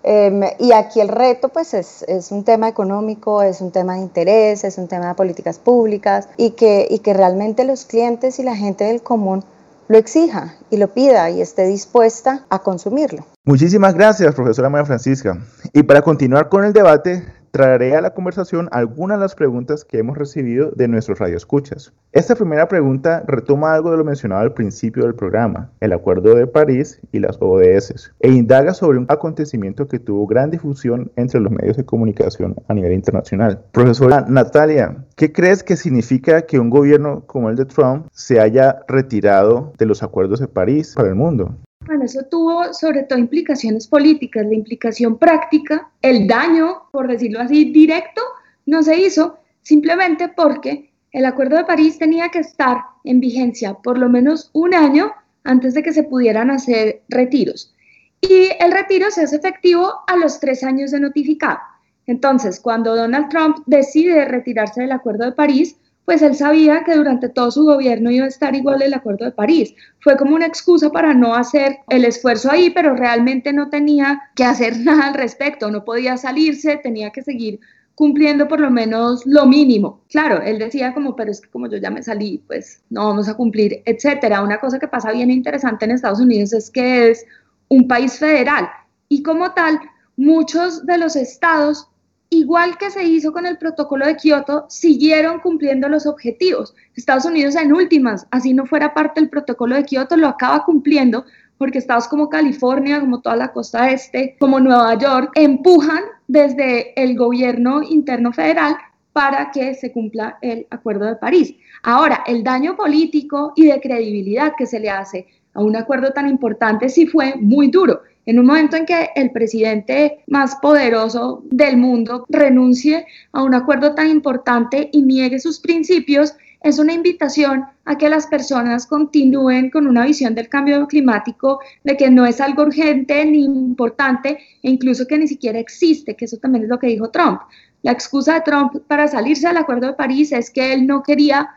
Em, 0.03 0.43
y 0.61 0.73
aquí 0.73 1.01
el 1.01 1.09
reto 1.09 1.49
pues 1.49 1.75
es, 1.75 2.05
es, 2.07 2.31
un 2.31 2.45
tema 2.45 2.69
económico, 2.69 3.43
es 3.43 3.61
un 3.61 3.73
tema 3.73 3.95
de 3.95 4.03
interés, 4.03 4.63
es 4.63 4.79
un 4.79 4.87
tema 4.87 5.09
de 5.09 5.15
políticas 5.15 5.59
públicas 5.59 6.29
y 6.37 6.51
que, 6.51 6.87
y 6.89 7.01
que 7.01 7.13
realmente 7.13 7.65
los 7.65 7.87
clientes 7.87 8.39
y 8.39 8.45
la 8.45 8.55
gente 8.55 8.85
del 8.85 9.03
común 9.03 9.45
lo 9.89 9.99
exija 9.99 10.55
y 10.71 10.77
lo 10.77 10.89
pida 10.89 11.31
y 11.31 11.41
esté 11.41 11.67
dispuesta 11.67 12.45
a 12.51 12.61
consumirlo. 12.61 13.25
Muchísimas 13.45 13.95
gracias, 13.95 14.35
profesora 14.35 14.69
María 14.69 14.87
Francisca. 14.87 15.39
Y 15.73 15.83
para 15.83 16.03
continuar 16.03 16.49
con 16.49 16.65
el 16.65 16.73
debate, 16.73 17.25
traeré 17.57 17.97
a 17.97 18.03
la 18.03 18.13
conversación 18.13 18.69
algunas 18.71 19.17
de 19.17 19.25
las 19.25 19.35
preguntas 19.35 19.87
que 19.87 19.97
hemos 19.97 20.19
recibido 20.19 20.73
de 20.73 20.89
nuestros 20.89 21.19
radioescuchas. 21.19 21.95
Esta 22.13 22.35
primera 22.35 22.69
pregunta 22.69 23.25
retoma 23.27 23.73
algo 23.73 23.91
de 23.91 23.97
lo 23.97 24.05
mencionado 24.05 24.43
al 24.43 24.53
principio 24.53 25.05
del 25.05 25.15
programa, 25.15 25.71
el 25.81 25.95
Acuerdo 25.95 26.35
de 26.35 26.47
París 26.47 27.01
y 27.13 27.19
las 27.19 27.39
ODS, 27.41 28.13
e 28.21 28.31
indaga 28.31 28.75
sobre 28.75 28.99
un 28.99 29.07
acontecimiento 29.09 29.89
que 29.89 29.99
tuvo 29.99 30.27
gran 30.27 30.51
difusión 30.51 31.11
entre 31.17 31.41
los 31.41 31.51
medios 31.51 31.79
de 31.79 31.87
comunicación 31.87 32.57
a 32.69 32.75
nivel 32.75 32.93
internacional. 32.93 33.63
Profesora 33.73 34.27
Natalia, 34.29 35.07
¿qué 35.17 35.33
crees 35.33 35.63
que 35.63 35.77
significa 35.77 36.43
que 36.43 36.59
un 36.59 36.69
gobierno 36.69 37.23
como 37.25 37.49
el 37.49 37.57
de 37.57 37.65
Trump 37.65 38.09
se 38.13 38.39
haya 38.39 38.81
retirado 38.87 39.73
de 39.79 39.87
los 39.87 40.03
acuerdos 40.03 40.41
de 40.41 40.49
París 40.49 40.93
para 40.95 41.09
el 41.09 41.15
mundo? 41.15 41.57
Bueno, 41.87 42.05
eso 42.05 42.25
tuvo 42.25 42.75
sobre 42.75 43.05
todo 43.05 43.19
implicaciones 43.19 43.87
políticas, 43.87 44.45
la 44.45 44.55
implicación 44.55 45.19
práctica, 45.19 45.89
el 46.03 46.27
daño, 46.27 46.89
por 46.91 47.07
decirlo 47.07 47.41
así, 47.41 47.67
directo, 47.67 48.21
no 48.67 48.83
se 48.83 48.99
hizo 48.99 49.39
simplemente 49.63 50.29
porque 50.29 50.91
el 51.13 51.25
Acuerdo 51.25 51.57
de 51.57 51.65
París 51.65 51.97
tenía 51.97 52.29
que 52.29 52.41
estar 52.41 52.79
en 53.05 53.21
vigencia 53.21 53.75
por 53.75 53.99
lo 53.99 54.09
menos 54.09 54.51
un 54.53 54.75
año 54.75 55.13
antes 55.45 55.75
de 55.75 55.83
que 55.85 55.93
se 55.93 56.03
pudieran 56.03 56.51
hacer 56.51 57.03
retiros. 57.09 57.73
Y 58.21 58.49
el 58.59 58.73
retiro 58.73 59.11
se 59.13 59.23
hace 59.23 59.37
efectivo 59.37 59.93
a 60.09 60.17
los 60.17 60.41
tres 60.41 60.65
años 60.65 60.91
de 60.91 60.99
notificado. 60.99 61.59
Entonces, 62.07 62.59
cuando 62.59 62.97
Donald 62.97 63.29
Trump 63.29 63.59
decide 63.67 64.25
retirarse 64.25 64.81
del 64.81 64.93
Acuerdo 64.93 65.25
de 65.25 65.33
París, 65.33 65.77
pues 66.07 66.23
él 66.23 66.37
sabía 66.37 66.85
que 66.85 66.95
durante 66.95 67.29
todo 67.29 67.51
su 67.51 67.65
gobierno 67.65 68.11
iba 68.11 68.25
a 68.25 68.29
estar 68.29 68.55
igual 68.55 68.81
el 68.81 68.95
Acuerdo 68.95 69.25
de 69.25 69.33
París. 69.33 69.75
Fue 70.01 70.17
como 70.17 70.37
una 70.37 70.47
excusa 70.47 70.89
para 70.91 71.13
no 71.13 71.35
hacer 71.35 71.81
el 71.89 72.05
esfuerzo 72.05 72.51
ahí, 72.51 72.71
pero 72.71 72.95
realmente 72.95 73.53
no 73.53 73.69
tenía 73.69 74.23
que 74.37 74.45
hacer 74.45 74.79
nada 74.85 75.09
al 75.09 75.15
respecto, 75.15 75.71
no 75.71 75.85
podía 75.85 76.17
salirse, 76.17 76.77
tenía 76.77 77.11
que 77.11 77.23
seguir 77.23 77.61
cumpliendo 77.97 78.47
por 78.47 78.61
lo 78.61 78.71
menos 78.71 79.27
lo 79.27 79.47
mínimo. 79.47 80.03
Claro, 80.09 80.43
él 80.43 80.59
decía 80.59 80.95
como, 80.95 81.17
pero 81.17 81.31
es 81.31 81.41
que 81.41 81.51
como 81.51 81.69
yo 81.69 81.79
ya 81.79 81.91
me 81.91 82.03
salí, 82.03 82.43
pues 82.47 82.83
no 82.89 83.07
vamos 83.07 83.29
a 83.29 83.35
cumplir, 83.35 83.83
etcétera. 83.85 84.43
Una 84.43 84.61
cosa 84.61 84.79
que 84.79 84.87
pasa 84.87 85.11
bien 85.11 85.31
interesante 85.31 85.87
en 85.87 85.91
Estados 85.91 86.21
Unidos 86.21 86.53
es 86.53 86.71
que 86.71 87.11
es 87.11 87.27
un 87.69 87.89
país 87.89 88.19
federal 88.19 88.69
y 89.09 89.23
como 89.23 89.53
tal, 89.53 89.81
muchos 90.17 90.87
de 90.87 90.99
los 90.99 91.17
estados 91.17 91.89
igual 92.31 92.77
que 92.79 92.91
se 92.91 93.05
hizo 93.05 93.33
con 93.33 93.47
el 93.47 93.59
protocolo 93.59 94.07
de 94.07 94.17
Kioto, 94.17 94.67
siguieron 94.69 95.41
cumpliendo 95.41 95.89
los 95.89 96.07
objetivos. 96.07 96.75
Estados 96.95 97.25
Unidos 97.25 97.57
en 97.57 97.73
últimas, 97.73 98.27
así 98.31 98.55
no 98.55 98.67
fuera 98.67 98.95
parte 98.95 99.21
del 99.21 99.31
protocolo 99.31 99.77
de 99.77 99.85
Kioto, 99.85 100.17
lo 100.17 100.29
acaba 100.29 100.65
cumpliendo 100.65 101.25
porque 101.59 101.79
estados 101.79 102.09
como 102.09 102.29
California, 102.29 103.01
como 103.01 103.21
toda 103.21 103.37
la 103.37 103.53
costa 103.53 103.91
este, 103.91 104.37
como 104.39 104.61
Nueva 104.61 104.95
York, 104.99 105.33
empujan 105.35 106.03
desde 106.29 107.01
el 107.03 107.17
gobierno 107.17 107.83
interno 107.83 108.33
federal 108.33 108.77
para 109.13 109.51
que 109.51 109.75
se 109.75 109.93
cumpla 109.93 110.37
el 110.43 110.67
Acuerdo 110.71 111.07
de 111.07 111.17
París. 111.17 111.55
Ahora, 111.83 112.23
el 112.27 112.45
daño 112.45 112.77
político 112.77 113.55
y 113.57 113.67
de 113.67 113.81
credibilidad 113.81 114.53
que 114.59 114.67
se 114.67 114.79
le 114.79 114.91
hace 114.91 115.27
a 115.55 115.63
un 115.63 115.75
acuerdo 115.75 116.13
tan 116.13 116.29
importante 116.29 116.91
sí 116.91 117.07
fue 117.07 117.35
muy 117.37 117.69
duro. 117.69 118.03
En 118.27 118.41
un 118.41 118.47
momento 118.47 118.77
en 118.77 118.87
que 118.87 119.11
el 119.15 119.31
presidente 119.31 120.25
más 120.27 120.57
poderoso 120.57 121.45
del 121.49 121.77
mundo 121.77 122.27
renuncie 122.29 123.07
a 123.31 123.45
un 123.45 123.55
acuerdo 123.55 123.95
tan 123.95 124.09
importante 124.09 124.91
y 124.93 125.03
niegue 125.03 125.39
sus 125.39 125.61
principios, 125.61 126.35
es 126.61 126.81
una 126.81 126.93
invitación 126.93 127.65
a 127.85 127.97
que 127.97 128.09
las 128.09 128.27
personas 128.27 128.89
continúen 128.89 129.71
con 129.71 129.87
una 129.87 130.05
visión 130.05 130.35
del 130.35 130.49
cambio 130.49 130.89
climático, 130.89 131.61
de 131.85 131.97
que 131.97 132.11
no 132.11 132.27
es 132.27 132.41
algo 132.41 132.65
urgente 132.65 133.25
ni 133.25 133.45
importante 133.45 134.39
e 134.61 134.71
incluso 134.71 135.07
que 135.07 135.19
ni 135.19 135.29
siquiera 135.29 135.61
existe, 135.61 136.17
que 136.17 136.25
eso 136.25 136.39
también 136.39 136.65
es 136.65 136.69
lo 136.69 136.81
que 136.81 136.89
dijo 136.89 137.11
Trump. 137.11 137.43
La 137.83 137.93
excusa 137.93 138.35
de 138.35 138.41
Trump 138.41 138.75
para 138.89 139.07
salirse 139.07 139.47
del 139.47 139.59
Acuerdo 139.59 139.87
de 139.87 139.93
París 139.93 140.33
es 140.33 140.51
que 140.51 140.73
él 140.73 140.89
no 140.89 141.05
quería 141.05 141.51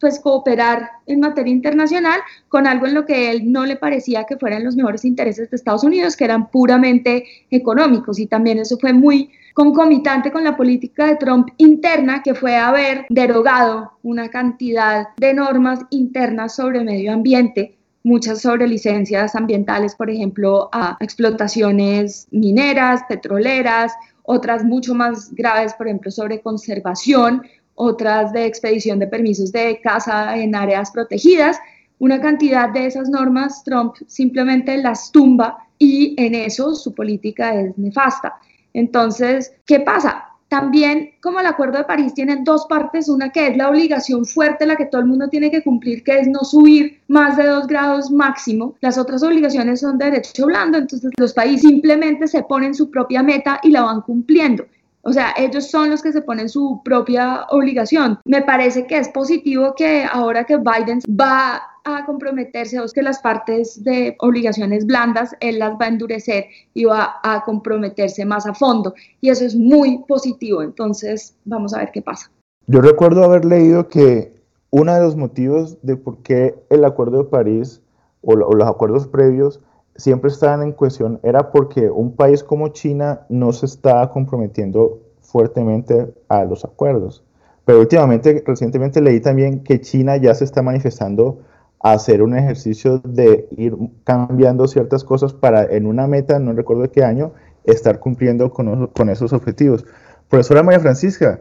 pues 0.00 0.20
cooperar 0.20 0.90
en 1.06 1.20
materia 1.20 1.52
internacional 1.52 2.20
con 2.48 2.66
algo 2.66 2.86
en 2.86 2.94
lo 2.94 3.06
que 3.06 3.30
él 3.30 3.50
no 3.50 3.64
le 3.64 3.76
parecía 3.76 4.24
que 4.24 4.36
fueran 4.36 4.64
los 4.64 4.76
mejores 4.76 5.04
intereses 5.04 5.50
de 5.50 5.56
Estados 5.56 5.84
Unidos, 5.84 6.16
que 6.16 6.24
eran 6.24 6.50
puramente 6.50 7.24
económicos. 7.50 8.18
Y 8.18 8.26
también 8.26 8.58
eso 8.58 8.76
fue 8.78 8.92
muy 8.92 9.30
concomitante 9.54 10.30
con 10.30 10.44
la 10.44 10.56
política 10.56 11.06
de 11.06 11.16
Trump 11.16 11.48
interna, 11.56 12.22
que 12.22 12.34
fue 12.34 12.56
haber 12.56 13.06
derogado 13.08 13.92
una 14.02 14.28
cantidad 14.28 15.08
de 15.16 15.32
normas 15.32 15.80
internas 15.88 16.56
sobre 16.56 16.84
medio 16.84 17.12
ambiente, 17.12 17.78
muchas 18.02 18.42
sobre 18.42 18.68
licencias 18.68 19.34
ambientales, 19.34 19.94
por 19.94 20.10
ejemplo, 20.10 20.68
a 20.72 20.98
explotaciones 21.00 22.28
mineras, 22.30 23.00
petroleras, 23.08 23.94
otras 24.22 24.62
mucho 24.62 24.94
más 24.94 25.34
graves, 25.34 25.72
por 25.72 25.86
ejemplo, 25.86 26.10
sobre 26.10 26.42
conservación 26.42 27.42
otras 27.76 28.32
de 28.32 28.44
expedición 28.44 28.98
de 28.98 29.06
permisos 29.06 29.52
de 29.52 29.80
caza 29.80 30.36
en 30.36 30.54
áreas 30.54 30.90
protegidas. 30.90 31.58
Una 31.98 32.20
cantidad 32.20 32.68
de 32.70 32.86
esas 32.86 33.08
normas 33.08 33.62
Trump 33.64 33.94
simplemente 34.06 34.76
las 34.78 35.12
tumba 35.12 35.66
y 35.78 36.14
en 36.18 36.34
eso 36.34 36.74
su 36.74 36.94
política 36.94 37.54
es 37.54 37.78
nefasta. 37.78 38.34
Entonces, 38.74 39.54
¿qué 39.64 39.80
pasa? 39.80 40.26
También, 40.48 41.10
como 41.20 41.40
el 41.40 41.46
Acuerdo 41.46 41.78
de 41.78 41.84
París 41.84 42.14
tiene 42.14 42.38
dos 42.44 42.66
partes, 42.66 43.08
una 43.08 43.30
que 43.30 43.48
es 43.48 43.56
la 43.56 43.68
obligación 43.68 44.24
fuerte, 44.24 44.64
la 44.64 44.76
que 44.76 44.86
todo 44.86 45.00
el 45.00 45.08
mundo 45.08 45.28
tiene 45.28 45.50
que 45.50 45.62
cumplir, 45.62 46.04
que 46.04 46.20
es 46.20 46.28
no 46.28 46.40
subir 46.40 47.00
más 47.08 47.36
de 47.36 47.46
dos 47.48 47.66
grados 47.66 48.12
máximo. 48.12 48.76
Las 48.80 48.96
otras 48.96 49.24
obligaciones 49.24 49.80
son 49.80 49.98
de 49.98 50.04
derecho 50.04 50.46
blando, 50.46 50.78
entonces 50.78 51.10
los 51.16 51.32
países 51.32 51.62
simplemente 51.62 52.28
se 52.28 52.44
ponen 52.44 52.74
su 52.74 52.90
propia 52.90 53.24
meta 53.24 53.58
y 53.64 53.70
la 53.70 53.82
van 53.82 54.02
cumpliendo. 54.02 54.64
O 55.06 55.12
sea, 55.12 55.32
ellos 55.36 55.70
son 55.70 55.90
los 55.90 56.02
que 56.02 56.12
se 56.12 56.20
ponen 56.20 56.48
su 56.48 56.80
propia 56.84 57.46
obligación. 57.50 58.18
Me 58.24 58.42
parece 58.42 58.88
que 58.88 58.98
es 58.98 59.08
positivo 59.08 59.74
que 59.76 60.04
ahora 60.04 60.44
que 60.44 60.56
Biden 60.56 60.98
va 61.08 61.62
a 61.84 62.04
comprometerse 62.04 62.80
o 62.80 62.86
que 62.92 63.02
las 63.02 63.20
partes 63.20 63.84
de 63.84 64.16
obligaciones 64.18 64.84
blandas, 64.84 65.36
él 65.38 65.60
las 65.60 65.74
va 65.74 65.84
a 65.84 65.88
endurecer 65.88 66.46
y 66.74 66.86
va 66.86 67.20
a 67.22 67.44
comprometerse 67.44 68.24
más 68.24 68.46
a 68.46 68.54
fondo. 68.54 68.94
Y 69.20 69.30
eso 69.30 69.44
es 69.44 69.54
muy 69.54 70.04
positivo. 70.08 70.60
Entonces, 70.62 71.36
vamos 71.44 71.72
a 71.72 71.78
ver 71.78 71.92
qué 71.92 72.02
pasa. 72.02 72.28
Yo 72.66 72.80
recuerdo 72.80 73.22
haber 73.22 73.44
leído 73.44 73.88
que 73.88 74.34
uno 74.70 74.92
de 74.92 75.00
los 75.00 75.14
motivos 75.14 75.78
de 75.82 75.96
por 75.96 76.18
qué 76.24 76.56
el 76.68 76.84
Acuerdo 76.84 77.18
de 77.18 77.30
París 77.30 77.80
o, 78.22 78.34
los 78.34 78.68
acuerdos 78.68 79.06
previos 79.06 79.60
siempre 79.96 80.30
estaban 80.30 80.62
en 80.62 80.72
cuestión 80.72 81.20
era 81.22 81.50
porque 81.50 81.90
un 81.90 82.14
país 82.14 82.42
como 82.42 82.68
China 82.68 83.22
no 83.28 83.52
se 83.52 83.66
estaba 83.66 84.10
comprometiendo 84.10 85.00
fuertemente 85.20 86.12
a 86.28 86.44
los 86.44 86.64
acuerdos. 86.64 87.24
Pero 87.64 87.80
últimamente, 87.80 88.42
recientemente 88.46 89.00
leí 89.00 89.20
también 89.20 89.64
que 89.64 89.80
China 89.80 90.16
ya 90.16 90.34
se 90.34 90.44
está 90.44 90.62
manifestando 90.62 91.40
a 91.80 91.92
hacer 91.92 92.22
un 92.22 92.36
ejercicio 92.36 92.98
de 92.98 93.48
ir 93.56 93.76
cambiando 94.04 94.68
ciertas 94.68 95.04
cosas 95.04 95.32
para 95.32 95.64
en 95.64 95.86
una 95.86 96.06
meta, 96.06 96.38
no 96.38 96.52
recuerdo 96.52 96.90
qué 96.90 97.02
año, 97.02 97.32
estar 97.64 97.98
cumpliendo 97.98 98.50
con, 98.50 98.86
con 98.88 99.08
esos 99.10 99.32
objetivos. 99.32 99.84
Profesora 100.28 100.62
María 100.62 100.80
Francisca, 100.80 101.40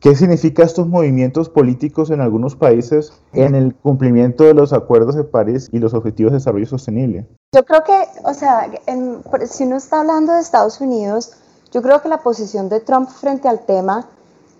¿Qué 0.00 0.14
significa 0.14 0.62
estos 0.62 0.86
movimientos 0.86 1.48
políticos 1.48 2.10
en 2.10 2.20
algunos 2.20 2.54
países 2.54 3.12
en 3.32 3.56
el 3.56 3.74
cumplimiento 3.74 4.44
de 4.44 4.54
los 4.54 4.72
acuerdos 4.72 5.16
de 5.16 5.24
París 5.24 5.68
y 5.72 5.80
los 5.80 5.92
objetivos 5.92 6.30
de 6.30 6.36
desarrollo 6.38 6.66
sostenible? 6.66 7.26
Yo 7.50 7.64
creo 7.64 7.82
que, 7.82 8.06
o 8.24 8.34
sea, 8.34 8.70
si 9.48 9.64
uno 9.64 9.76
está 9.76 10.00
hablando 10.00 10.34
de 10.34 10.40
Estados 10.40 10.82
Unidos, 10.82 11.32
yo 11.72 11.80
creo 11.80 12.02
que 12.02 12.08
la 12.10 12.22
posición 12.22 12.68
de 12.68 12.80
Trump 12.80 13.08
frente 13.08 13.48
al 13.48 13.60
tema 13.60 14.06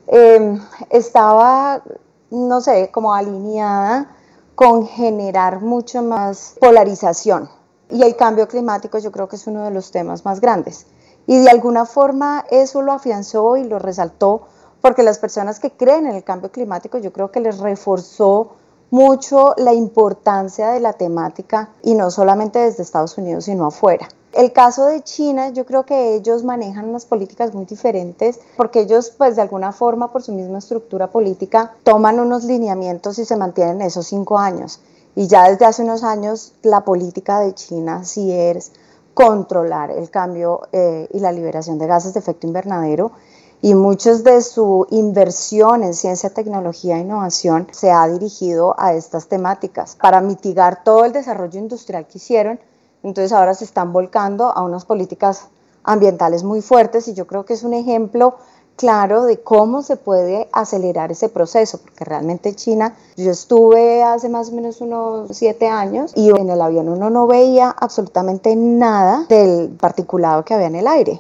em, 0.07 0.59
estaba, 0.88 1.83
no 2.30 2.62
sé, 2.62 2.90
como 2.90 3.12
alineada 3.12 4.16
con 4.54 4.87
generar 4.87 5.61
mucho 5.61 6.02
más 6.02 6.54
polarización. 6.59 7.50
Y 7.90 8.04
el 8.04 8.16
cambio 8.16 8.49
climático 8.49 8.97
yo 8.97 9.12
creo 9.12 9.28
que 9.28 9.37
es 9.37 9.47
uno 9.47 9.64
de 9.64 9.71
los 9.71 9.90
temas 9.90 10.25
más 10.25 10.40
grandes. 10.40 10.87
Y 11.26 11.37
de 11.37 11.50
alguna 11.50 11.85
forma 11.85 12.47
eso 12.50 12.80
lo 12.80 12.92
afianzó 12.92 13.59
y 13.59 13.64
lo 13.64 13.78
resaltó 13.78 14.49
porque 14.80 15.02
las 15.02 15.18
personas 15.18 15.61
que 15.61 15.73
creen 15.73 16.07
en 16.07 16.14
el 16.14 16.25
cambio 16.25 16.50
climático 16.50 16.97
yo 16.97 17.12
creo 17.12 17.30
que 17.30 17.40
les 17.40 17.59
reforzó 17.59 18.52
mucho 18.90 19.54
la 19.57 19.75
importancia 19.75 20.71
de 20.71 20.80
la 20.80 20.95
temática 20.95 21.71
y 21.83 21.95
no 21.95 22.11
solamente 22.11 22.59
desde 22.59 22.83
Estados 22.83 23.18
Unidos, 23.18 23.45
sino 23.45 23.66
afuera. 23.66 24.09
El 24.33 24.52
caso 24.52 24.87
de 24.87 25.02
China, 25.02 25.49
yo 25.50 25.64
creo 25.64 25.85
que 25.85 26.14
ellos 26.14 26.45
manejan 26.45 26.88
unas 26.88 27.07
políticas 27.07 27.54
muy 27.54 27.64
diferentes 27.64 28.38
porque 28.57 28.80
ellos, 28.80 29.11
pues 29.16 29.37
de 29.37 29.42
alguna 29.42 29.73
forma, 29.73 30.12
por 30.12 30.23
su 30.23 30.33
misma 30.33 30.59
estructura 30.59 31.09
política, 31.09 31.73
toman 31.83 32.21
unos 32.21 32.45
lineamientos 32.45 33.18
y 33.18 33.25
se 33.25 33.37
mantienen 33.37 33.80
esos 33.80 34.07
cinco 34.07 34.38
años. 34.38 34.80
Y 35.16 35.26
ya 35.26 35.49
desde 35.49 35.64
hace 35.64 35.83
unos 35.83 36.04
años 36.04 36.52
la 36.62 36.85
política 36.85 37.40
de 37.40 37.54
China 37.54 38.04
sí 38.04 38.30
es 38.30 38.73
controlar 39.14 39.90
el 39.90 40.11
cambio 40.11 40.68
eh, 40.71 41.09
y 41.12 41.18
la 41.18 41.33
liberación 41.33 41.78
de 41.78 41.88
gases 41.88 42.14
de 42.14 42.21
efecto 42.21 42.47
invernadero 42.47 43.11
y 43.60 43.74
muchos 43.74 44.22
de 44.24 44.40
su 44.42 44.86
inversión 44.90 45.82
en 45.82 45.94
ciencia, 45.94 46.30
tecnología 46.30 46.96
e 46.96 47.00
innovación 47.00 47.66
se 47.72 47.90
ha 47.90 48.06
dirigido 48.08 48.74
a 48.78 48.94
estas 48.94 49.26
temáticas 49.26 49.96
para 50.00 50.20
mitigar 50.20 50.84
todo 50.84 51.04
el 51.04 51.12
desarrollo 51.12 51.58
industrial 51.58 52.06
que 52.06 52.18
hicieron. 52.18 52.60
Entonces 53.02 53.32
ahora 53.32 53.54
se 53.54 53.64
están 53.64 53.92
volcando 53.92 54.46
a 54.46 54.62
unas 54.62 54.84
políticas 54.84 55.48
ambientales 55.82 56.44
muy 56.44 56.62
fuertes 56.62 57.08
y 57.08 57.14
yo 57.14 57.26
creo 57.26 57.44
que 57.44 57.54
es 57.54 57.62
un 57.62 57.74
ejemplo 57.74 58.36
claro 58.76 59.24
de 59.24 59.40
cómo 59.40 59.82
se 59.82 59.96
puede 59.96 60.48
acelerar 60.52 61.10
ese 61.10 61.28
proceso, 61.28 61.78
porque 61.78 62.04
realmente 62.04 62.54
China, 62.54 62.94
yo 63.16 63.32
estuve 63.32 64.04
hace 64.04 64.28
más 64.28 64.50
o 64.50 64.52
menos 64.52 64.80
unos 64.80 65.36
siete 65.36 65.66
años 65.66 66.12
y 66.14 66.30
en 66.30 66.48
el 66.48 66.60
avión 66.60 66.88
uno 66.88 67.10
no 67.10 67.26
veía 67.26 67.70
absolutamente 67.70 68.54
nada 68.54 69.26
del 69.28 69.70
particulado 69.70 70.44
que 70.44 70.54
había 70.54 70.68
en 70.68 70.76
el 70.76 70.86
aire. 70.86 71.18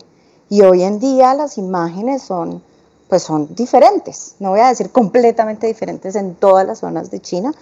Y 0.48 0.62
hoy 0.62 0.82
en 0.82 0.98
día 0.98 1.34
las 1.34 1.58
imágenes 1.58 2.22
son, 2.22 2.62
pues 3.08 3.22
son 3.22 3.54
diferentes, 3.54 4.34
no 4.38 4.50
voy 4.50 4.60
a 4.60 4.68
decir 4.68 4.90
completamente 4.90 5.66
diferentes 5.66 6.16
en 6.16 6.34
todas 6.34 6.66
las 6.66 6.78
zonas 6.78 7.10
de 7.10 7.20
China, 7.20 7.52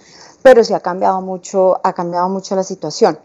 pero 0.41 0.63
sí 0.63 0.73
ha 0.73 0.79
cambiado 0.79 1.21
mucho, 1.21 1.79
ha 1.83 1.93
cambiado 1.93 2.29
mucho 2.29 2.55
la 2.55 2.63
situación. 2.63 3.19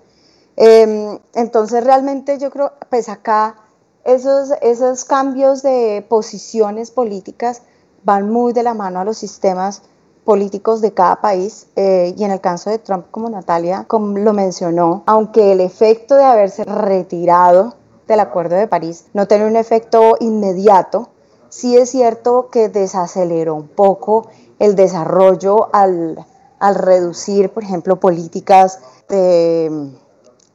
Em, 0.57 1.19
entonces 1.35 1.85
realmente 1.85 2.39
yo 2.39 2.51
creo, 2.51 2.73
pues 2.91 3.09
acá 3.09 3.57
esos, 4.05 4.51
esos 4.61 5.05
cambios 5.05 5.63
de 5.63 6.05
posiciones 6.09 6.91
políticas 6.91 7.63
van 8.05 8.31
muy 8.31 8.53
de 8.53 8.63
la 8.63 8.75
mano 8.75 9.01
a 9.01 9.05
los 9.05 9.19
sistemas 9.19 9.83
políticos 10.25 10.81
de 10.81 10.93
cada 10.93 11.21
país 11.21 11.67
eh, 11.77 12.15
y 12.17 12.25
en 12.25 12.31
el 12.31 12.41
caso 12.41 12.71
de 12.71 12.79
Trump, 12.79 13.07
como 13.11 13.29
Natalia 13.29 13.85
como 13.89 14.19
lo 14.19 14.33
mencionó, 14.33 15.03
aunque 15.07 15.53
el 15.53 15.61
efecto 15.61 16.15
de 16.15 16.25
haberse 16.25 16.65
retirado 16.65 17.75
del 18.13 18.21
Acuerdo 18.21 18.57
de 18.57 18.69
París 18.69 19.07
no 19.15 19.27
tiene 19.27 19.47
un 19.47 19.57
efecto 19.57 20.17
inmediato, 20.21 21.09
sí 21.49 21.77
es 21.77 21.91
cierto 21.91 22.49
que 22.51 22.69
desaceleró 22.69 23.55
un 23.55 23.69
poco 23.69 24.29
el 24.59 24.75
desarrollo 24.75 25.69
al, 25.75 26.25
al 26.59 26.75
reducir, 26.75 27.51
por 27.51 27.65
ejemplo, 27.65 27.99
políticas 27.99 28.79
de 29.09 29.91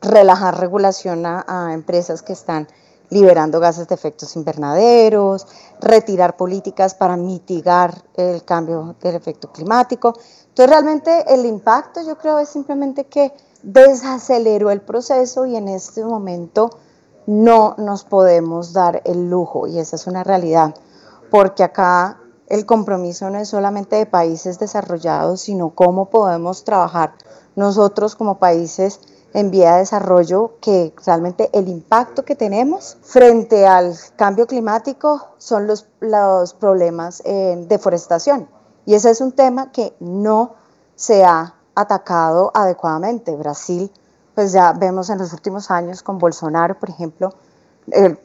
relajar 0.02 0.60
regulación 0.60 1.26
a, 1.26 1.44
a 1.48 1.74
empresas 1.74 2.22
que 2.22 2.34
están 2.34 2.68
liberando 3.10 3.60
gases 3.60 3.88
de 3.88 3.96
efectos 3.96 4.36
invernaderos, 4.36 5.48
retirar 5.80 6.36
políticas 6.36 6.94
para 6.94 7.16
mitigar 7.18 8.04
el 8.16 8.44
cambio 8.44 8.96
del 9.02 9.16
efecto 9.16 9.52
climático. 9.52 10.14
Entonces 10.50 10.70
realmente 10.70 11.34
el 11.34 11.46
impacto 11.46 12.02
yo 12.02 12.18
creo 12.18 12.40
es 12.40 12.50
simplemente 12.50 13.06
que 13.06 13.34
desaceleró 13.64 14.72
el 14.72 14.82
proceso 14.82 15.46
y 15.46 15.56
en 15.56 15.68
este 15.68 16.04
momento 16.04 16.70
no 17.28 17.76
nos 17.78 18.04
podemos 18.06 18.74
dar 18.74 19.02
el 19.06 19.30
lujo 19.30 19.68
y 19.68 19.78
esa 19.78 19.98
es 19.98 20.08
una 20.08 20.24
realidad, 20.24 20.74
porque 21.30 21.64
acá 21.64 22.20
el 22.48 22.66
compromiso 22.66 23.30
no 23.30 23.38
es 23.38 23.50
solamente 23.50 23.98
de 23.98 24.06
países 24.06 24.58
desarrollados, 24.58 25.42
sino 25.42 25.72
cómo 25.72 26.10
podemos 26.10 26.64
trabajar 26.64 27.14
nosotros 27.56 28.16
como 28.16 28.40
países 28.40 29.02
en 29.34 29.52
vía 29.52 29.74
de 29.74 29.80
desarrollo 29.80 30.54
que 30.62 30.94
realmente 31.06 31.50
el 31.54 31.68
impacto 31.68 32.24
que 32.24 32.36
tenemos 32.36 32.98
frente 33.02 33.68
al 33.68 33.94
cambio 34.16 34.48
climático 34.48 35.28
son 35.38 35.68
los, 35.68 35.86
los 36.00 36.54
problemas 36.54 37.22
en 37.26 37.68
deforestación. 37.68 38.50
Y 38.86 38.94
ese 38.94 39.12
es 39.12 39.20
un 39.20 39.34
tema 39.34 39.72
que 39.74 39.94
no 40.00 40.56
se 40.96 41.26
ha 41.26 41.56
atacado 41.76 42.52
adecuadamente. 42.54 43.36
Brasil, 43.36 43.92
pues 44.38 44.52
ya 44.52 44.72
vemos 44.74 45.10
en 45.10 45.18
los 45.18 45.34
últimos 45.34 45.72
años 45.72 46.04
con 46.04 46.20
Bolsonaro, 46.20 46.78
por 46.78 46.92
ejemplo, 46.92 47.34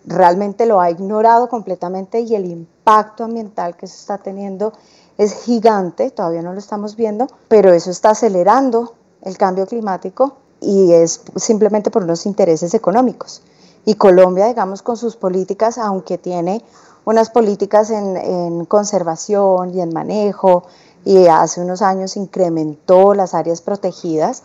realmente 0.04 0.66
lo 0.66 0.78
ha 0.78 0.90
ignorado 0.90 1.48
completamente 1.48 2.20
y 2.20 2.34
el 2.34 2.44
impacto 2.44 3.24
ambiental 3.24 3.78
que 3.78 3.86
se 3.86 3.96
está 3.96 4.18
teniendo 4.18 4.74
es 5.16 5.32
gigante, 5.44 6.10
todavía 6.10 6.42
no 6.42 6.52
lo 6.52 6.58
estamos 6.58 6.96
viendo, 6.96 7.28
pero 7.48 7.72
eso 7.72 7.90
está 7.90 8.10
acelerando 8.10 8.92
el 9.22 9.38
cambio 9.38 9.66
climático 9.66 10.36
y 10.60 10.92
es 10.92 11.22
simplemente 11.36 11.90
por 11.90 12.02
unos 12.02 12.26
intereses 12.26 12.74
económicos. 12.74 13.40
Y 13.86 13.94
Colombia, 13.94 14.48
digamos, 14.48 14.82
con 14.82 14.98
sus 14.98 15.16
políticas, 15.16 15.78
aunque 15.78 16.18
tiene 16.18 16.62
unas 17.06 17.30
políticas 17.30 17.88
en, 17.88 18.66
conservación 18.66 19.74
y 19.74 19.80
en 19.80 19.94
manejo, 19.94 20.64
y 21.06 21.26
hace 21.28 21.62
unos 21.62 21.80
años 21.80 22.18
incrementó 22.18 23.14
las 23.14 23.32
áreas 23.32 23.62
protegidas, 23.62 24.42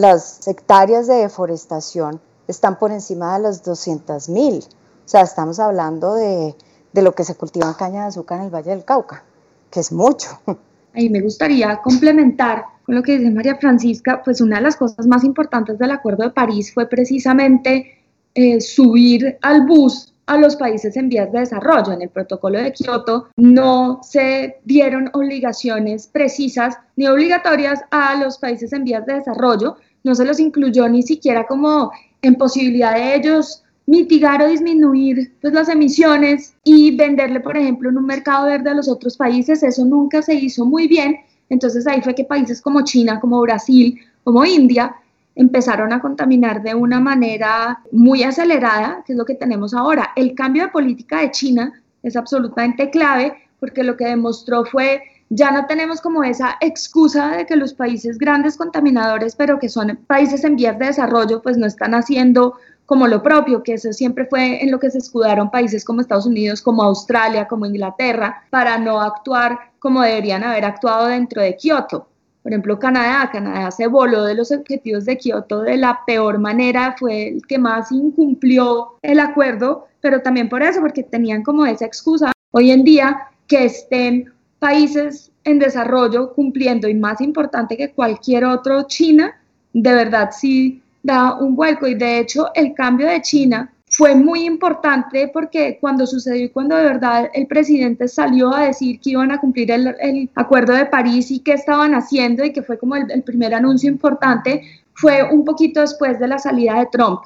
las 0.00 0.48
hectáreas 0.48 1.06
de 1.06 1.14
deforestación 1.14 2.20
están 2.48 2.78
por 2.78 2.90
encima 2.90 3.36
de 3.36 3.42
las 3.42 3.62
200 3.62 4.28
mil. 4.30 4.64
O 4.64 5.08
sea, 5.08 5.22
estamos 5.22 5.60
hablando 5.60 6.14
de, 6.14 6.54
de 6.92 7.02
lo 7.02 7.12
que 7.12 7.24
se 7.24 7.34
cultiva 7.34 7.68
en 7.68 7.74
caña 7.74 8.02
de 8.02 8.08
azúcar 8.08 8.38
en 8.38 8.46
el 8.46 8.50
Valle 8.50 8.70
del 8.70 8.84
Cauca, 8.84 9.22
que 9.70 9.80
es 9.80 9.92
mucho. 9.92 10.28
Ahí 10.94 11.08
me 11.10 11.20
gustaría 11.20 11.80
complementar 11.82 12.64
lo 12.86 13.02
que 13.02 13.18
dice 13.18 13.30
María 13.30 13.56
Francisca, 13.56 14.22
pues 14.24 14.40
una 14.40 14.56
de 14.56 14.62
las 14.62 14.76
cosas 14.76 15.06
más 15.06 15.22
importantes 15.22 15.78
del 15.78 15.92
Acuerdo 15.92 16.24
de 16.24 16.30
París 16.30 16.72
fue 16.74 16.88
precisamente 16.88 17.98
eh, 18.34 18.60
subir 18.60 19.38
al 19.42 19.66
bus 19.66 20.12
a 20.26 20.36
los 20.36 20.54
países 20.56 20.96
en 20.96 21.08
vías 21.08 21.30
de 21.32 21.40
desarrollo. 21.40 21.92
En 21.92 22.02
el 22.02 22.08
protocolo 22.08 22.60
de 22.60 22.72
Kioto 22.72 23.28
no 23.36 24.00
se 24.02 24.60
dieron 24.64 25.10
obligaciones 25.12 26.06
precisas 26.06 26.78
ni 26.94 27.08
obligatorias 27.08 27.80
a 27.90 28.14
los 28.14 28.38
países 28.38 28.72
en 28.72 28.84
vías 28.84 29.04
de 29.06 29.14
desarrollo, 29.14 29.76
no 30.04 30.14
se 30.14 30.24
los 30.24 30.40
incluyó 30.40 30.88
ni 30.88 31.02
siquiera 31.02 31.46
como 31.46 31.90
en 32.22 32.34
posibilidad 32.36 32.94
de 32.94 33.16
ellos 33.16 33.62
mitigar 33.86 34.42
o 34.42 34.48
disminuir 34.48 35.32
pues, 35.40 35.52
las 35.52 35.68
emisiones 35.68 36.54
y 36.64 36.96
venderle, 36.96 37.40
por 37.40 37.56
ejemplo, 37.56 37.90
en 37.90 37.98
un 37.98 38.06
mercado 38.06 38.46
verde 38.46 38.70
a 38.70 38.74
los 38.74 38.88
otros 38.88 39.16
países. 39.16 39.62
Eso 39.62 39.84
nunca 39.84 40.22
se 40.22 40.34
hizo 40.34 40.64
muy 40.64 40.86
bien 40.86 41.16
entonces 41.50 41.86
ahí 41.86 42.00
fue 42.00 42.14
que 42.14 42.24
países 42.24 42.62
como 42.62 42.82
China, 42.82 43.20
como 43.20 43.40
Brasil, 43.42 44.00
como 44.24 44.44
India, 44.44 44.96
empezaron 45.34 45.92
a 45.92 46.00
contaminar 46.00 46.62
de 46.62 46.74
una 46.74 47.00
manera 47.00 47.80
muy 47.92 48.22
acelerada, 48.22 49.02
que 49.04 49.12
es 49.12 49.18
lo 49.18 49.24
que 49.24 49.34
tenemos 49.34 49.74
ahora. 49.74 50.10
El 50.16 50.34
cambio 50.34 50.64
de 50.64 50.68
política 50.70 51.20
de 51.20 51.30
China 51.32 51.82
es 52.02 52.16
absolutamente 52.16 52.88
clave 52.90 53.34
porque 53.58 53.82
lo 53.82 53.96
que 53.96 54.06
demostró 54.06 54.64
fue 54.64 55.02
ya 55.30 55.52
no 55.52 55.66
tenemos 55.66 56.00
como 56.00 56.24
esa 56.24 56.56
excusa 56.60 57.36
de 57.36 57.46
que 57.46 57.54
los 57.54 57.72
países 57.72 58.18
grandes 58.18 58.56
contaminadores, 58.56 59.36
pero 59.36 59.60
que 59.60 59.68
son 59.68 59.96
países 60.08 60.42
en 60.42 60.56
vías 60.56 60.78
de 60.78 60.86
desarrollo, 60.86 61.40
pues 61.40 61.56
no 61.56 61.66
están 61.66 61.94
haciendo 61.94 62.56
como 62.84 63.06
lo 63.06 63.22
propio, 63.22 63.62
que 63.62 63.74
eso 63.74 63.92
siempre 63.92 64.26
fue 64.26 64.60
en 64.60 64.72
lo 64.72 64.80
que 64.80 64.90
se 64.90 64.98
escudaron 64.98 65.52
países 65.52 65.84
como 65.84 66.00
Estados 66.00 66.26
Unidos, 66.26 66.60
como 66.60 66.82
Australia, 66.82 67.46
como 67.46 67.64
Inglaterra, 67.64 68.42
para 68.50 68.76
no 68.78 69.00
actuar 69.00 69.56
como 69.78 70.02
deberían 70.02 70.42
haber 70.42 70.64
actuado 70.64 71.06
dentro 71.06 71.40
de 71.40 71.56
Kioto. 71.56 72.08
Por 72.42 72.52
ejemplo, 72.52 72.80
Canadá, 72.80 73.30
Canadá 73.30 73.70
se 73.70 73.86
voló 73.86 74.24
de 74.24 74.34
los 74.34 74.50
objetivos 74.50 75.04
de 75.04 75.16
Kioto 75.16 75.60
de 75.60 75.76
la 75.76 76.00
peor 76.04 76.40
manera, 76.40 76.96
fue 76.98 77.28
el 77.28 77.46
que 77.46 77.58
más 77.58 77.92
incumplió 77.92 78.98
el 79.02 79.20
acuerdo, 79.20 79.86
pero 80.00 80.22
también 80.22 80.48
por 80.48 80.64
eso, 80.64 80.80
porque 80.80 81.04
tenían 81.04 81.44
como 81.44 81.64
esa 81.66 81.86
excusa 81.86 82.32
hoy 82.50 82.72
en 82.72 82.82
día 82.82 83.28
que 83.46 83.66
estén 83.66 84.32
países 84.60 85.32
en 85.42 85.58
desarrollo 85.58 86.32
cumpliendo 86.34 86.88
y 86.88 86.94
más 86.94 87.20
importante 87.20 87.76
que 87.76 87.90
cualquier 87.90 88.44
otro, 88.44 88.84
China, 88.84 89.34
de 89.72 89.92
verdad 89.92 90.30
sí 90.32 90.80
da 91.02 91.34
un 91.34 91.56
vuelco 91.56 91.88
y 91.88 91.94
de 91.94 92.18
hecho 92.20 92.50
el 92.54 92.74
cambio 92.74 93.08
de 93.08 93.22
China 93.22 93.72
fue 93.88 94.14
muy 94.14 94.44
importante 94.44 95.28
porque 95.32 95.78
cuando 95.80 96.06
sucedió 96.06 96.44
y 96.44 96.50
cuando 96.50 96.76
de 96.76 96.84
verdad 96.84 97.30
el 97.34 97.46
presidente 97.48 98.06
salió 98.06 98.54
a 98.54 98.66
decir 98.66 99.00
que 99.00 99.10
iban 99.10 99.32
a 99.32 99.40
cumplir 99.40 99.70
el, 99.72 100.30
acuerdo 100.36 100.74
de 100.74 100.86
París 100.86 101.30
y 101.30 101.40
qué 101.40 101.54
estaban 101.54 101.94
haciendo 101.94 102.44
y 102.44 102.52
que 102.52 102.62
fue 102.62 102.78
como 102.78 102.94
el, 102.94 103.22
primer 103.22 103.52
anuncio 103.52 103.90
importante, 103.90 104.62
fue 104.94 105.24
un 105.24 105.44
poquito 105.44 105.80
después 105.80 106.20
de 106.20 106.28
la 106.28 106.38
salida 106.38 106.78
de 106.78 106.86
Trump. 106.92 107.22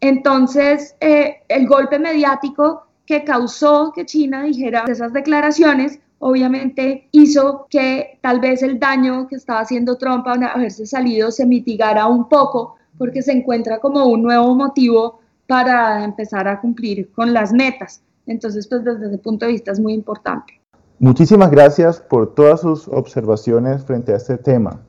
Entonces, 0.00 0.96
eh, 1.00 1.36
el 1.48 1.68
golpe 1.68 1.98
mediático 2.00 2.86
que 3.06 3.22
causó 3.22 3.92
que 3.94 4.04
China 4.04 4.42
dijera 4.42 4.84
esas 4.88 5.12
declaraciones, 5.12 6.00
obviamente 6.18 7.08
hizo 7.12 7.66
que 7.70 8.18
tal 8.20 8.40
vez 8.40 8.62
el 8.62 8.78
daño 8.78 9.26
que 9.28 9.36
estaba 9.36 9.60
haciendo 9.60 9.96
Trump 9.96 10.26
a 10.26 10.32
haberse 10.32 10.86
salido 10.86 11.30
se 11.30 11.46
mitigara 11.46 12.06
un 12.06 12.28
poco 12.28 12.76
porque 12.96 13.22
se 13.22 13.32
encuentra 13.32 13.78
como 13.78 14.06
un 14.06 14.22
nuevo 14.22 14.54
motivo 14.54 15.20
para 15.46 16.04
empezar 16.04 16.48
a 16.48 16.60
cumplir 16.60 17.10
con 17.12 17.32
las 17.32 17.52
metas. 17.52 18.02
Entonces, 18.26 18.66
pues 18.68 18.84
desde 18.84 19.06
ese 19.06 19.18
punto 19.18 19.46
de 19.46 19.52
vista 19.52 19.72
es 19.72 19.80
muy 19.80 19.94
importante. 19.94 20.60
Muchísimas 20.98 21.50
gracias 21.50 22.00
por 22.00 22.34
todas 22.34 22.60
sus 22.60 22.88
observaciones 22.88 23.84
frente 23.84 24.12
a 24.12 24.16
este 24.16 24.36
tema. 24.36 24.82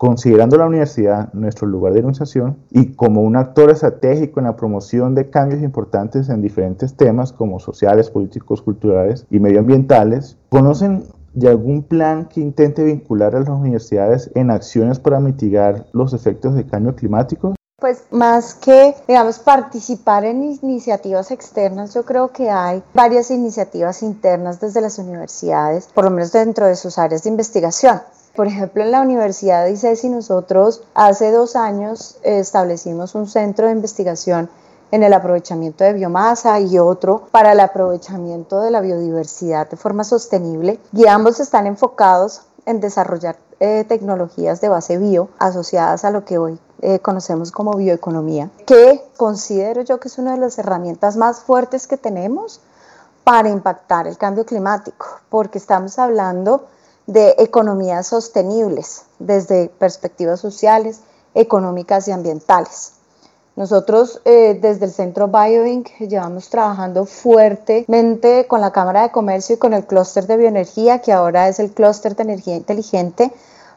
Considerando 0.00 0.56
la 0.56 0.64
universidad 0.64 1.30
nuestro 1.34 1.66
lugar 1.66 1.92
de 1.92 1.98
enunciación 1.98 2.56
y 2.70 2.94
como 2.94 3.20
un 3.20 3.36
actor 3.36 3.70
estratégico 3.70 4.40
en 4.40 4.46
la 4.46 4.56
promoción 4.56 5.14
de 5.14 5.28
cambios 5.28 5.60
importantes 5.60 6.30
en 6.30 6.40
diferentes 6.40 6.96
temas 6.96 7.34
como 7.34 7.60
sociales, 7.60 8.08
políticos, 8.08 8.62
culturales 8.62 9.26
y 9.28 9.40
medioambientales, 9.40 10.38
¿conocen 10.48 11.04
de 11.34 11.50
algún 11.50 11.82
plan 11.82 12.30
que 12.30 12.40
intente 12.40 12.82
vincular 12.82 13.36
a 13.36 13.40
las 13.40 13.50
universidades 13.50 14.30
en 14.34 14.50
acciones 14.50 14.98
para 14.98 15.20
mitigar 15.20 15.84
los 15.92 16.14
efectos 16.14 16.54
del 16.54 16.66
cambio 16.66 16.96
climático? 16.96 17.54
Pues 17.78 18.04
más 18.10 18.54
que, 18.54 18.94
digamos, 19.06 19.38
participar 19.38 20.24
en 20.24 20.42
iniciativas 20.62 21.30
externas, 21.30 21.92
yo 21.92 22.06
creo 22.06 22.28
que 22.28 22.48
hay 22.48 22.82
varias 22.94 23.30
iniciativas 23.30 24.02
internas 24.02 24.60
desde 24.60 24.80
las 24.80 24.98
universidades, 24.98 25.88
por 25.92 26.04
lo 26.04 26.10
menos 26.10 26.32
dentro 26.32 26.66
de 26.66 26.76
sus 26.76 26.96
áreas 26.96 27.24
de 27.24 27.28
investigación. 27.28 28.00
Por 28.34 28.46
ejemplo, 28.46 28.82
en 28.82 28.92
la 28.92 29.00
Universidad 29.00 29.64
de 29.64 29.72
ICESI 29.72 30.08
nosotros 30.08 30.82
hace 30.94 31.32
dos 31.32 31.56
años 31.56 32.16
establecimos 32.22 33.14
un 33.14 33.26
centro 33.26 33.66
de 33.66 33.72
investigación 33.72 34.48
en 34.92 35.02
el 35.02 35.12
aprovechamiento 35.12 35.84
de 35.84 35.92
biomasa 35.92 36.60
y 36.60 36.78
otro 36.78 37.28
para 37.30 37.52
el 37.52 37.60
aprovechamiento 37.60 38.60
de 38.60 38.70
la 38.70 38.80
biodiversidad 38.80 39.68
de 39.68 39.76
forma 39.76 40.04
sostenible 40.04 40.80
y 40.92 41.06
ambos 41.06 41.40
están 41.40 41.66
enfocados 41.66 42.42
en 42.66 42.80
desarrollar 42.80 43.36
eh, 43.58 43.84
tecnologías 43.86 44.60
de 44.60 44.68
base 44.68 44.98
bio 44.98 45.28
asociadas 45.38 46.04
a 46.04 46.10
lo 46.10 46.24
que 46.24 46.38
hoy 46.38 46.58
eh, 46.82 46.98
conocemos 47.00 47.52
como 47.52 47.74
bioeconomía, 47.74 48.50
que 48.66 49.04
considero 49.16 49.82
yo 49.82 50.00
que 50.00 50.08
es 50.08 50.18
una 50.18 50.32
de 50.32 50.38
las 50.38 50.58
herramientas 50.58 51.16
más 51.16 51.40
fuertes 51.40 51.86
que 51.86 51.96
tenemos 51.96 52.60
para 53.22 53.50
impactar 53.50 54.06
el 54.06 54.16
cambio 54.16 54.46
climático, 54.46 55.06
porque 55.28 55.58
estamos 55.58 55.98
hablando 55.98 56.68
de 57.10 57.34
economías 57.38 58.06
sostenibles 58.06 59.02
desde 59.18 59.68
perspectivas 59.68 60.38
sociales, 60.38 61.00
económicas 61.34 62.06
y 62.06 62.12
ambientales. 62.12 62.92
Nosotros 63.56 64.22
eh, 64.24 64.56
desde 64.62 64.84
el 64.84 64.92
Centro 64.92 65.26
BioInc 65.26 65.88
llevamos 65.98 66.48
trabajando 66.50 67.04
fuertemente 67.06 68.46
con 68.46 68.60
la 68.60 68.70
Cámara 68.70 69.02
de 69.02 69.10
Comercio 69.10 69.56
y 69.56 69.58
con 69.58 69.74
el 69.74 69.86
clúster 69.86 70.28
de 70.28 70.36
bioenergía, 70.36 71.00
que 71.00 71.12
ahora 71.12 71.48
es 71.48 71.58
el 71.58 71.72
clúster 71.72 72.14
de 72.14 72.22
energía 72.22 72.54
inteligente, 72.54 73.32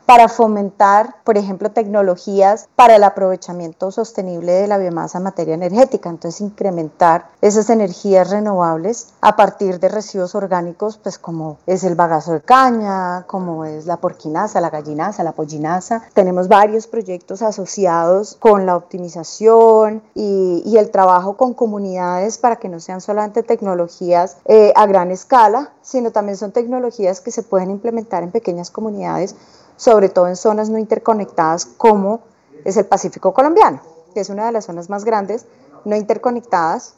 para 0.05 0.27
fomentar, 0.27 1.15
por 1.23 1.37
ejemplo, 1.37 1.71
tecnologías 1.71 2.67
para 2.75 2.95
el 2.95 3.03
aprovechamiento 3.03 3.91
sostenible 3.91 4.51
de 4.51 4.67
la 4.67 4.77
biomasa 4.77 5.17
en 5.17 5.23
materia 5.23 5.55
energética. 5.55 6.09
Entonces, 6.09 6.41
incrementar 6.41 7.29
esas 7.41 7.69
energías 7.69 8.29
renovables 8.29 9.09
a 9.21 9.35
partir 9.35 9.79
de 9.79 9.89
residuos 9.89 10.35
orgánicos, 10.35 10.97
pues 10.97 11.17
como 11.17 11.57
es 11.65 11.83
el 11.83 11.95
bagazo 11.95 12.33
de 12.33 12.41
caña, 12.41 13.23
como 13.27 13.65
es 13.65 13.85
la 13.85 13.97
porquinaza, 13.97 14.61
la 14.61 14.69
gallinaza, 14.69 15.23
la 15.23 15.31
pollinaza. 15.31 16.03
Tenemos 16.13 16.47
varios 16.47 16.87
proyectos 16.87 17.41
asociados 17.41 18.37
con 18.39 18.65
la 18.65 18.75
optimización 18.75 20.03
y, 20.13 20.63
y 20.65 20.77
el 20.77 20.91
trabajo 20.91 21.37
con 21.37 21.53
comunidades 21.53 22.37
para 22.37 22.57
que 22.57 22.69
no 22.69 22.79
sean 22.79 23.01
solamente 23.01 23.43
tecnologías 23.43 24.37
eh, 24.45 24.73
a 24.75 24.85
gran 24.85 25.11
escala, 25.11 25.71
sino 25.81 26.11
también 26.11 26.37
son 26.37 26.51
tecnologías 26.51 27.21
que 27.21 27.31
se 27.31 27.43
pueden 27.43 27.71
implementar 27.71 28.23
en 28.23 28.31
pequeñas 28.31 28.71
comunidades 28.71 29.35
sobre 29.83 30.07
todo 30.07 30.29
en 30.29 30.37
zonas 30.37 30.69
no 30.69 30.77
interconectadas 30.77 31.65
como 31.65 32.21
es 32.63 32.77
el 32.77 32.85
Pacífico 32.85 33.33
colombiano, 33.33 33.81
que 34.13 34.21
es 34.21 34.29
una 34.29 34.45
de 34.45 34.53
las 34.53 34.63
zonas 34.63 34.89
más 34.89 35.03
grandes 35.03 35.45
no 35.83 35.97
interconectadas. 35.97 36.95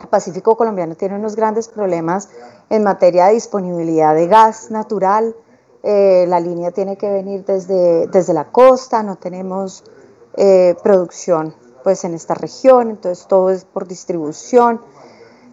El 0.00 0.08
Pacífico 0.08 0.56
colombiano 0.56 0.94
tiene 0.94 1.16
unos 1.16 1.36
grandes 1.36 1.68
problemas 1.68 2.30
en 2.70 2.84
materia 2.84 3.26
de 3.26 3.34
disponibilidad 3.34 4.14
de 4.14 4.28
gas 4.28 4.70
natural. 4.70 5.36
Eh, 5.82 6.24
la 6.26 6.40
línea 6.40 6.70
tiene 6.70 6.96
que 6.96 7.10
venir 7.10 7.44
desde, 7.44 8.06
desde 8.06 8.32
la 8.32 8.44
costa, 8.50 9.02
no 9.02 9.16
tenemos 9.16 9.84
eh, 10.38 10.74
producción 10.82 11.54
pues 11.84 12.02
en 12.04 12.14
esta 12.14 12.32
región, 12.32 12.88
entonces 12.88 13.26
todo 13.26 13.50
es 13.50 13.66
por 13.66 13.86
distribución. 13.86 14.80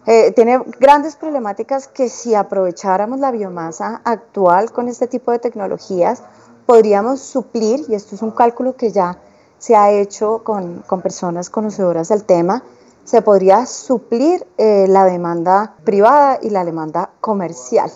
Eh, 0.06 0.32
tiene 0.32 0.62
grandes 0.78 1.16
problemáticas 1.16 1.88
que 1.88 2.08
si 2.08 2.34
aprovecháramos 2.34 3.20
la 3.20 3.32
biomasa 3.32 4.00
actual 4.02 4.72
con 4.72 4.88
este 4.88 5.08
tipo 5.08 5.30
de 5.30 5.40
tecnologías, 5.40 6.22
podríamos 6.70 7.18
suplir, 7.18 7.84
y 7.88 7.96
esto 7.96 8.14
es 8.14 8.22
un 8.22 8.30
cálculo 8.30 8.76
que 8.76 8.92
ya 8.92 9.18
se 9.58 9.74
ha 9.74 9.90
hecho 9.90 10.44
con, 10.44 10.84
con 10.86 11.00
personas 11.00 11.50
conocedoras 11.50 12.10
del 12.10 12.22
tema, 12.22 12.62
se 13.02 13.22
podría 13.22 13.66
suplir 13.66 14.46
eh, 14.56 14.86
la 14.88 15.04
demanda 15.04 15.74
privada 15.82 16.38
y 16.40 16.50
la 16.50 16.64
demanda 16.64 17.10
comercial, 17.20 17.90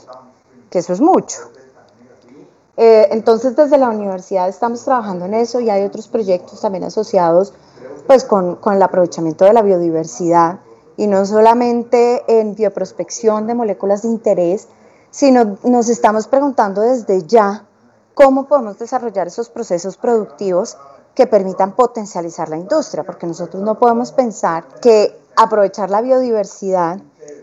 que 0.71 0.81
eso 0.81 0.93
es 0.93 1.01
mucho. 1.01 1.39
Eh, 2.77 3.07
entonces, 3.13 3.55
desde 3.55 3.79
la 3.79 3.91
universidad 3.91 4.49
estamos 4.49 4.85
trabajando 4.85 5.27
en 5.27 5.35
eso 5.35 5.61
y 5.61 5.71
hay 5.71 5.85
otros 5.85 6.09
proyectos 6.09 6.61
también 6.61 6.83
asociados 6.83 7.53
pues, 8.09 8.25
con, 8.25 8.57
con 8.57 8.75
el 8.75 8.83
aprovechamiento 8.83 9.45
de 9.45 9.53
la 9.53 9.63
biodiversidad 9.63 10.59
y 10.97 11.07
no 11.07 11.25
solamente 11.27 12.25
en 12.27 12.57
bioprospección 12.57 13.47
de 13.47 13.55
moléculas 13.55 14.03
de 14.03 14.09
interés, 14.09 14.67
sino 15.13 15.59
nos 15.63 15.89
estamos 15.89 16.27
preguntando 16.27 16.81
desde 16.81 17.25
ya 17.25 17.69
cómo 18.14 18.46
podemos 18.46 18.79
desarrollar 18.79 19.27
esos 19.27 19.50
procesos 19.50 19.96
productivos 19.96 20.77
que 21.14 21.27
permitan 21.27 21.72
potencializar 21.72 22.48
la 22.48 22.57
industria, 22.57 23.05
porque 23.05 23.27
nosotros 23.27 23.62
no 23.62 23.79
podemos 23.79 24.12
pensar 24.12 24.64
que 24.81 25.16
aprovechar 25.37 25.90
la 25.90 26.00
biodiversidad 26.00 26.98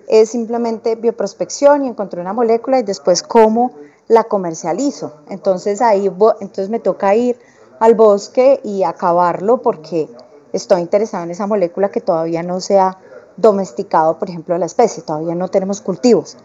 es 0.07 0.29
simplemente 0.29 0.95
bioprospección 0.95 1.85
y 1.85 1.87
encontrar 1.87 2.21
una 2.21 2.33
molécula 2.33 2.79
y 2.79 2.83
después 2.83 3.23
cómo 3.23 3.71
la 4.07 4.25
comercializo. 4.25 5.13
Entonces 5.29 5.81
ahí 5.81 6.07
entonces 6.07 6.69
me 6.69 6.79
toca 6.79 7.15
ir 7.15 7.39
al 7.79 7.95
bosque 7.95 8.59
y 8.63 8.83
acabarlo 8.83 9.61
porque 9.61 10.09
estoy 10.51 10.81
interesado 10.81 11.23
en 11.23 11.31
esa 11.31 11.47
molécula 11.47 11.89
que 11.89 12.01
todavía 12.01 12.43
no 12.43 12.59
se 12.59 12.77
ha 12.77 12.97
domesticado, 13.37 14.19
por 14.19 14.29
ejemplo, 14.29 14.57
la 14.57 14.65
especie, 14.65 15.03
todavía 15.03 15.33
no 15.33 15.47
tenemos 15.47 15.79
cultivos. 15.81 16.37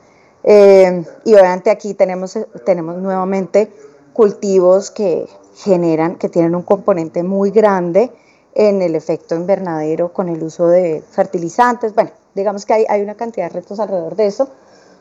Eh, 0.45 1.05
y 1.25 1.35
obviamente 1.35 1.71
aquí 1.71 1.95
tenemos, 1.95 2.39
tenemos 2.65 2.97
nuevamente 2.99 3.73
cultivos 4.17 4.91
que 4.91 5.29
generan, 5.57 6.17
que 6.17 6.31
tienen 6.31 6.55
un 6.55 6.63
componente 6.63 7.23
muy 7.23 7.51
grande 7.51 8.11
en 8.55 8.81
el 8.81 8.95
efecto 8.95 9.35
invernadero 9.35 10.15
con 10.15 10.31
el 10.31 10.43
uso 10.43 10.69
de 10.69 11.05
fertilizantes. 11.11 11.95
Bueno, 11.95 12.13
digamos 12.35 12.65
que 12.65 12.73
hay, 12.73 12.87
hay 12.89 13.03
una 13.03 13.15
cantidad 13.15 13.51
de 13.51 13.61
retos 13.61 13.79
alrededor 13.79 14.17
de 14.17 14.27
eso. 14.27 14.49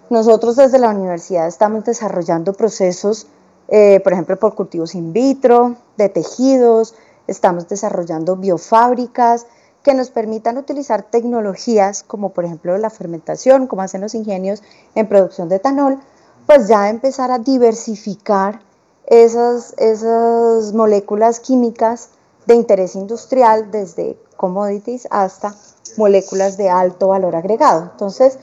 Nosotros 0.10 0.58
desde 0.58 0.80
la 0.80 0.90
universidad 0.90 1.48
estamos 1.48 1.86
desarrollando 1.86 2.52
procesos, 2.52 3.28
eh, 3.70 4.02
por 4.02 4.12
ejemplo, 4.12 4.38
por 4.38 4.54
cultivos 4.54 4.94
in 4.96 5.14
vitro, 5.14 5.78
de 5.96 6.10
tejidos, 6.10 6.94
estamos 7.26 7.70
desarrollando 7.70 8.36
biofábricas 8.36 9.48
que 9.82 9.94
nos 9.94 10.10
permitan 10.10 10.58
utilizar 10.58 11.04
tecnologías 11.04 12.04
como 12.04 12.34
por 12.34 12.44
ejemplo 12.44 12.78
la 12.78 12.90
fermentación, 12.90 13.68
como 13.68 13.82
hacen 13.82 14.02
los 14.02 14.14
ingenios 14.14 14.62
en 14.94 15.08
producción 15.08 15.48
de 15.48 15.56
etanol, 15.56 16.00
pues 16.46 16.68
ya 16.68 16.90
empezar 16.90 17.32
a 17.32 17.40
diversificar 17.40 18.60
esas, 19.08 19.74
esas 19.78 20.74
moléculas 20.74 21.40
químicas 21.40 22.10
de 22.46 22.56
interés 22.56 22.96
industrial, 22.96 23.72
desde 23.72 24.18
commodities 24.38 25.08
hasta 25.12 25.56
moléculas 25.98 26.58
de 26.58 26.70
alto 26.70 27.10
valor 27.10 27.36
agregado. 27.36 27.90
Entonces, 27.92 28.38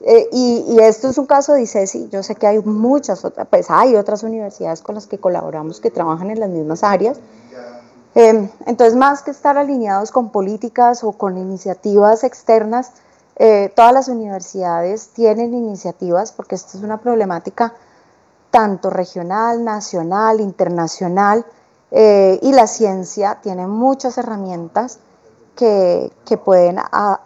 eh, 0.00 0.28
y, 0.32 0.78
esto 0.80 1.08
es 1.08 1.18
un 1.18 1.26
caso 1.26 1.52
de 1.52 1.62
ICESI, 1.62 2.08
yo 2.10 2.22
sé 2.22 2.34
que 2.34 2.46
hay 2.46 2.58
muchas 2.60 3.24
otras, 3.24 3.46
pues 3.48 3.66
hay 3.68 3.94
otras 3.94 4.22
universidades 4.22 4.82
con 4.82 4.96
las 4.96 5.06
que 5.06 5.18
colaboramos 5.18 5.80
que 5.80 5.90
trabajan 5.90 6.30
en 6.30 6.40
las 6.40 6.50
mismas 6.50 6.82
áreas. 6.82 7.18
Em, 8.14 8.50
entonces, 8.66 8.96
más 8.96 9.22
que 9.22 9.30
estar 9.30 9.56
alineados 9.56 10.10
con 10.10 10.30
políticas 10.30 11.02
o 11.04 11.12
con 11.12 11.38
iniciativas 11.38 12.24
externas, 12.24 12.92
eh, 13.36 13.72
todas 13.74 13.92
las 13.94 14.08
universidades 14.08 15.08
tienen 15.14 15.54
iniciativas, 15.54 16.32
porque 16.32 16.56
esta 16.56 16.76
es 16.76 16.84
una 16.84 17.00
problemática 17.00 17.74
tanto 18.52 18.90
regional, 18.90 19.64
nacional, 19.64 20.38
internacional, 20.38 21.44
eh, 21.90 22.38
y 22.42 22.52
la 22.52 22.66
ciencia 22.66 23.38
tiene 23.42 23.66
muchas 23.66 24.18
herramientas 24.18 25.00
que, 25.56 26.10
pueden 26.44 26.76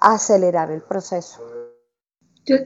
acelerar 0.01 0.73
el 0.73 0.83
proceso. 0.83 1.41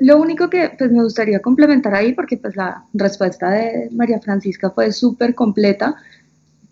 lo 0.01 0.19
único 0.19 0.49
que 0.49 0.73
pues, 0.79 0.91
me 0.91 1.03
gustaría 1.03 1.41
complementar 1.41 1.95
ahí, 1.95 2.15
porque 2.15 2.37
pues, 2.37 2.57
la 2.57 2.85
respuesta 2.95 3.51
de 3.51 3.89
María 3.93 4.21
Francisca 4.21 4.71
fue 4.71 4.93
súper 4.93 5.35
completa, 5.35 5.95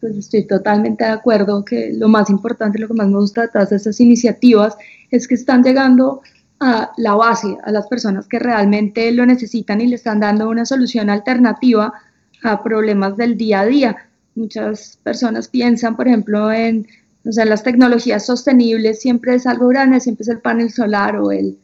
pues 0.00 0.16
estoy 0.16 0.46
totalmente 0.46 1.04
de 1.04 1.10
acuerdo 1.10 1.64
que 1.64 1.92
lo 1.92 2.08
más 2.08 2.30
importante, 2.30 2.78
lo 2.78 2.88
que 2.88 2.94
más 2.94 3.08
me 3.08 3.18
gusta 3.18 3.42
de 3.42 3.48
todas 3.48 3.72
estas 3.72 4.00
iniciativas 4.00 4.76
es 5.10 5.26
que 5.26 5.34
están 5.34 5.62
llegando 5.62 6.22
a 6.60 6.92
la 6.96 7.14
base, 7.14 7.56
a 7.64 7.70
las 7.70 7.86
personas 7.86 8.26
que 8.26 8.38
realmente 8.38 9.10
lo 9.12 9.24
necesitan 9.26 9.80
y 9.80 9.86
le 9.86 9.96
están 9.96 10.20
dando 10.20 10.48
una 10.48 10.66
solución 10.66 11.10
alternativa 11.10 11.92
a 12.42 12.62
problemas 12.62 13.16
del 13.16 13.36
día 13.36 13.60
a 13.60 13.66
día. 13.66 13.96
Muchas 14.34 14.98
personas 15.02 15.48
piensan, 15.48 15.96
por 15.96 16.08
ejemplo, 16.08 16.52
en 16.52 16.86
o 17.24 17.32
sea, 17.32 17.44
las 17.44 17.62
tecnologías 17.62 18.24
sostenibles, 18.24 19.00
siempre 19.00 19.34
es 19.34 19.46
algo 19.46 19.68
grande, 19.68 20.00
siempre 20.00 20.22
es 20.22 20.28
el 20.28 20.40
panel 20.40 20.70
solar 20.70 21.16
o 21.16 21.30
el, 21.30 21.58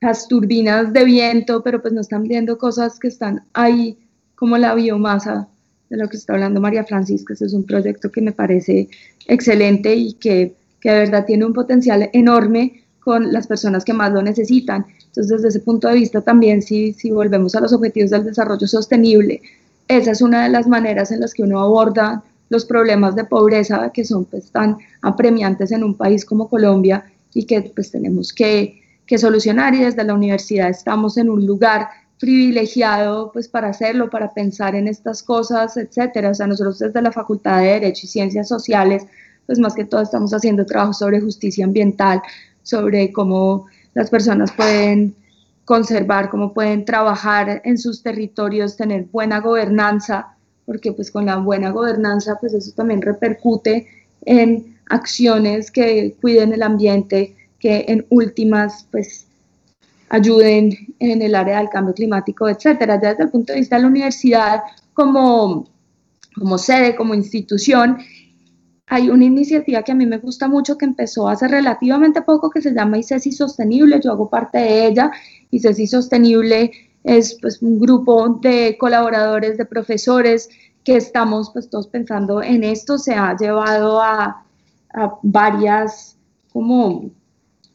las 0.00 0.28
turbinas 0.28 0.92
de 0.92 1.04
viento, 1.04 1.62
pero 1.62 1.80
pues 1.80 1.94
no 1.94 2.02
están 2.02 2.24
viendo 2.24 2.58
cosas 2.58 2.98
que 2.98 3.08
están 3.08 3.44
ahí, 3.54 3.98
como 4.34 4.58
la 4.58 4.74
biomasa 4.74 5.48
de 5.88 5.96
lo 5.96 6.08
que 6.08 6.16
está 6.16 6.34
hablando 6.34 6.60
María 6.60 6.84
Francisca. 6.84 7.32
Ese 7.32 7.46
es 7.46 7.54
un 7.54 7.64
proyecto 7.64 8.10
que 8.10 8.20
me 8.20 8.32
parece 8.32 8.88
excelente 9.26 9.94
y 9.94 10.14
que, 10.14 10.54
que 10.80 10.90
de 10.90 10.98
verdad 10.98 11.24
tiene 11.24 11.46
un 11.46 11.54
potencial 11.54 12.10
enorme 12.12 12.83
con 13.04 13.32
las 13.32 13.46
personas 13.46 13.84
que 13.84 13.92
más 13.92 14.12
lo 14.12 14.22
necesitan. 14.22 14.86
Entonces, 15.06 15.28
desde 15.28 15.48
ese 15.48 15.60
punto 15.60 15.88
de 15.88 15.94
vista 15.94 16.20
también, 16.22 16.62
si, 16.62 16.92
si 16.92 17.10
volvemos 17.10 17.54
a 17.54 17.60
los 17.60 17.72
objetivos 17.72 18.10
del 18.10 18.24
desarrollo 18.24 18.66
sostenible, 18.66 19.42
esa 19.88 20.12
es 20.12 20.22
una 20.22 20.44
de 20.44 20.48
las 20.48 20.66
maneras 20.66 21.12
en 21.12 21.20
las 21.20 21.34
que 21.34 21.42
uno 21.42 21.60
aborda 21.60 22.22
los 22.48 22.64
problemas 22.64 23.14
de 23.14 23.24
pobreza 23.24 23.90
que 23.92 24.04
son 24.04 24.24
pues 24.24 24.50
tan 24.50 24.78
apremiantes 25.02 25.72
en 25.72 25.84
un 25.84 25.94
país 25.94 26.24
como 26.24 26.48
Colombia 26.48 27.04
y 27.34 27.44
que 27.44 27.60
pues 27.74 27.90
tenemos 27.90 28.32
que, 28.32 28.80
que 29.06 29.18
solucionar 29.18 29.74
y 29.74 29.80
desde 29.80 30.04
la 30.04 30.14
universidad 30.14 30.70
estamos 30.70 31.18
en 31.18 31.28
un 31.28 31.44
lugar 31.44 31.88
privilegiado 32.18 33.30
pues 33.32 33.48
para 33.48 33.68
hacerlo, 33.68 34.08
para 34.08 34.32
pensar 34.32 34.74
en 34.74 34.88
estas 34.88 35.22
cosas, 35.22 35.76
etcétera. 35.76 36.30
O 36.30 36.34
sea, 36.34 36.46
nosotros 36.46 36.78
desde 36.78 37.02
la 37.02 37.12
Facultad 37.12 37.60
de 37.60 37.66
Derecho 37.66 38.02
y 38.04 38.08
Ciencias 38.08 38.48
Sociales, 38.48 39.04
pues 39.46 39.58
más 39.58 39.74
que 39.74 39.84
todo 39.84 40.00
estamos 40.00 40.32
haciendo 40.32 40.64
trabajo 40.64 40.94
sobre 40.94 41.20
justicia 41.20 41.64
ambiental, 41.64 42.22
sobre 42.64 43.12
cómo 43.12 43.66
las 43.94 44.10
personas 44.10 44.50
pueden 44.50 45.14
conservar, 45.64 46.28
cómo 46.28 46.52
pueden 46.52 46.84
trabajar 46.84 47.62
en 47.64 47.78
sus 47.78 48.02
territorios, 48.02 48.76
tener 48.76 49.04
buena 49.04 49.40
gobernanza, 49.40 50.34
porque 50.66 50.92
pues 50.92 51.10
con 51.10 51.26
la 51.26 51.36
buena 51.36 51.70
gobernanza 51.70 52.36
pues 52.40 52.52
eso 52.54 52.72
también 52.74 53.00
repercute 53.00 53.86
en 54.24 54.76
acciones 54.88 55.70
que 55.70 56.16
cuiden 56.20 56.52
el 56.52 56.62
ambiente, 56.62 57.36
que 57.60 57.84
en 57.88 58.04
últimas 58.10 58.86
pues 58.90 59.26
ayuden 60.10 60.94
en 60.98 61.22
el 61.22 61.34
área 61.34 61.58
del 61.58 61.68
cambio 61.68 61.94
climático, 61.94 62.48
etcétera. 62.48 62.98
Desde 62.98 63.24
el 63.24 63.30
punto 63.30 63.52
de 63.52 63.60
vista 63.60 63.76
de 63.76 63.82
la 63.82 63.88
universidad 63.88 64.62
como, 64.92 65.68
como 66.34 66.58
sede, 66.58 66.94
como 66.94 67.14
institución, 67.14 67.98
hay 68.86 69.08
una 69.08 69.24
iniciativa 69.24 69.82
que 69.82 69.92
a 69.92 69.94
mí 69.94 70.06
me 70.06 70.18
gusta 70.18 70.48
mucho 70.48 70.76
que 70.76 70.84
empezó 70.84 71.28
hace 71.28 71.48
relativamente 71.48 72.22
poco 72.22 72.50
que 72.50 72.60
se 72.60 72.74
llama 72.74 72.98
ICESI 72.98 73.32
Sostenible, 73.32 74.00
yo 74.02 74.12
hago 74.12 74.28
parte 74.28 74.58
de 74.58 74.86
ella. 74.86 75.10
ICESI 75.50 75.86
Sostenible 75.86 76.70
es 77.02 77.38
pues, 77.40 77.62
un 77.62 77.78
grupo 77.78 78.40
de 78.40 78.76
colaboradores, 78.78 79.56
de 79.56 79.64
profesores 79.64 80.48
que 80.84 80.96
estamos 80.96 81.50
pues 81.50 81.70
todos 81.70 81.88
pensando 81.88 82.42
en 82.42 82.62
esto, 82.62 82.98
se 82.98 83.14
ha 83.14 83.34
llevado 83.36 84.02
a, 84.02 84.42
varias 85.22 86.16
como 86.52 87.10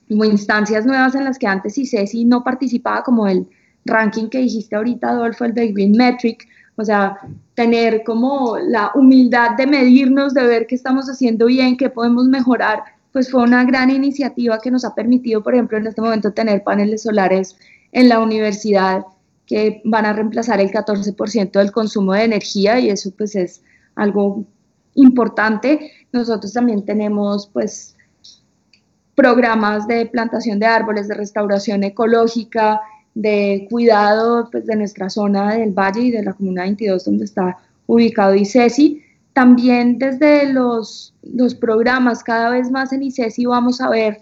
como 0.08 0.24
instancias 0.24 0.86
nuevas 0.86 1.14
en 1.16 1.26
las 1.26 1.38
que 1.38 1.46
antes 1.46 1.78
ICESI 1.78 2.26
no 2.26 2.44
participaba, 2.44 3.04
como 3.04 3.28
el 3.28 3.48
ranking 3.86 4.30
que 4.30 4.40
dijiste 4.40 4.76
ahorita, 4.76 5.10
Adolfo, 5.10 5.46
el 5.46 5.54
de 5.54 5.72
Green 5.72 5.92
Metric, 5.92 6.48
o 6.80 6.86
sea, 6.86 7.20
tener 7.56 8.04
como 8.04 8.58
la 8.58 8.92
humildad 8.96 9.58
de 9.58 9.68
medirnos, 9.68 10.34
de 10.34 10.46
ver 10.46 10.66
qué 10.66 10.76
estamos 10.76 11.10
haciendo 11.10 11.48
bien, 11.48 11.76
qué 11.76 11.90
podemos 11.90 12.26
mejorar, 12.26 12.84
pues 13.12 13.30
fue 13.30 13.44
una 13.44 13.66
gran 13.66 13.90
iniciativa 13.90 14.60
que 14.60 14.72
nos 14.72 14.86
ha 14.86 14.96
permitido, 14.96 15.44
por 15.44 15.54
ejemplo, 15.54 15.78
en 15.78 15.88
este 15.88 16.02
momento 16.02 16.32
tener 16.32 16.64
paneles 16.64 17.04
solares 17.04 17.58
en 17.92 18.08
la 18.08 18.20
universidad 18.20 19.06
que 19.46 19.82
van 19.84 20.06
a 20.06 20.14
reemplazar 20.14 20.62
el 20.62 20.72
14% 20.72 21.52
del 21.52 21.72
consumo 21.72 22.14
de 22.14 22.24
energía 22.24 22.80
y 22.80 22.90
eso 22.90 23.12
pues 23.18 23.36
es 23.36 23.62
algo 23.96 24.46
importante. 24.94 25.92
Nosotros 26.14 26.54
también 26.54 26.86
tenemos 26.86 27.48
pues 27.48 27.98
programas 29.16 29.88
de 29.88 30.06
plantación 30.06 30.60
de 30.60 30.68
árboles, 30.68 31.08
de 31.08 31.16
restauración 31.16 31.84
ecológica, 31.84 32.80
de 33.16 33.68
cuidado 33.70 34.50
pues, 34.52 34.66
de 34.66 34.76
nuestra 34.76 35.10
zona 35.10 35.56
del 35.56 35.72
valle 35.72 36.02
y 36.02 36.12
de 36.12 36.24
la 36.24 36.34
Comuna 36.34 36.64
22 36.64 37.06
donde 37.06 37.26
está 37.26 37.58
ubicado 37.88 38.36
ICESI. 38.36 39.04
También 39.34 39.98
desde 39.98 40.52
los, 40.52 41.14
los 41.24 41.56
programas, 41.56 42.24
cada 42.24 42.50
vez 42.50 42.72
más 42.72 42.94
en 42.94 43.04
ICESI 43.04 43.46
vamos 43.46 43.82
a 43.82 43.90
ver 43.90 44.22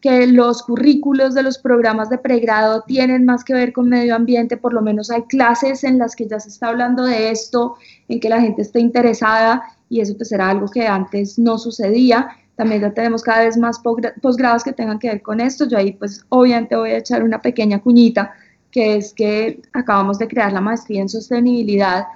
que 0.00 0.26
los 0.28 0.62
currículos 0.62 1.34
de 1.34 1.42
los 1.42 1.58
programas 1.58 2.08
de 2.08 2.18
pregrado 2.18 2.84
tienen 2.86 3.24
más 3.24 3.42
que 3.42 3.54
ver 3.54 3.72
con 3.72 3.88
medio 3.88 4.14
ambiente, 4.14 4.56
por 4.56 4.72
lo 4.72 4.80
menos 4.80 5.10
hay 5.10 5.22
clases 5.22 5.82
en 5.82 5.98
las 5.98 6.14
que 6.14 6.28
ya 6.28 6.38
se 6.38 6.50
está 6.50 6.68
hablando 6.68 7.04
de 7.04 7.30
esto, 7.30 7.76
en 8.08 8.20
que 8.20 8.28
la 8.28 8.40
gente 8.40 8.62
esté 8.62 8.80
interesada 8.80 9.62
y 9.88 10.00
eso 10.00 10.16
pues 10.16 10.30
era 10.30 10.48
algo 10.48 10.68
que 10.68 10.86
antes 10.86 11.38
no 11.38 11.58
sucedía. 11.58 12.28
También 12.58 12.80
ya 12.80 12.90
tenemos 12.90 13.22
cada 13.22 13.44
vez 13.44 13.56
más 13.56 13.80
posgrados 14.20 14.64
que 14.64 14.72
tengan 14.72 14.98
que 14.98 15.06
ver 15.06 15.22
con 15.22 15.38
esto. 15.38 15.68
Yo 15.68 15.78
ahí 15.78 15.92
pues 15.92 16.26
obviamente 16.28 16.74
voy 16.74 16.90
a 16.90 16.98
echar 16.98 17.22
una 17.22 17.40
pequeña 17.40 17.80
cuñita, 17.80 18.34
que 18.72 18.96
es 18.96 19.12
que 19.14 19.62
acabamos 19.72 20.18
de 20.18 20.26
crear 20.26 20.52
la 20.52 20.60
maestría 20.60 21.00
en 21.00 21.08
sostenibilidad, 21.08 22.06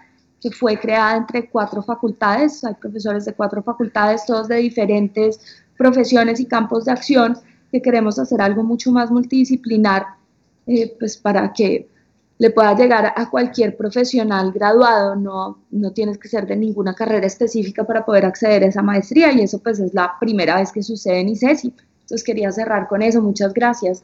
que 0.41 0.51
fue 0.51 0.81
creada 0.81 1.17
entre 1.17 1.49
cuatro 1.49 1.81
facultades. 1.81 2.65
Hay 2.65 2.75
profesores 2.75 3.25
de 3.25 3.35
cuatro 3.35 3.63
facultades, 3.63 4.27
todos 4.27 4.49
de 4.49 4.57
diferentes 4.57 5.39
profesiones 5.79 6.41
y 6.41 6.47
campos 6.47 6.87
de 6.87 6.91
acción, 6.91 7.39
que 7.71 7.81
queremos 7.81 8.19
hacer 8.19 8.43
algo 8.43 8.65
mucho 8.65 8.91
más 8.91 9.13
multidisciplinar, 9.13 10.07
eh, 10.67 10.93
pues 10.99 11.17
para 11.17 11.53
que 11.53 11.89
le 12.43 12.51
pueda 12.51 12.75
llegar 12.75 13.13
a 13.15 13.31
cualquier 13.31 13.77
profesional 13.77 14.51
graduado, 14.51 15.15
no, 15.15 15.63
no 15.71 15.93
tienes 15.93 16.19
que 16.19 16.27
ser 16.27 16.45
de 16.45 16.57
ninguna 16.57 16.93
carrera 16.93 17.25
específica 17.25 17.85
para 17.85 18.05
poder 18.05 18.25
acceder 18.25 18.65
a 18.65 18.67
esa 18.67 18.83
maestría 18.83 19.31
y 19.31 19.43
eso 19.43 19.61
pues 19.61 19.79
es 19.79 19.95
la 19.95 20.15
primera 20.19 20.57
vez 20.57 20.73
que 20.73 20.83
sucede 20.83 21.21
en 21.21 21.29
ICESI. 21.29 21.73
Entonces 22.01 22.25
quería 22.25 22.51
cerrar 22.51 22.89
con 22.89 23.01
eso, 23.01 23.23
muchas 23.23 23.55
gracias. 23.55 24.03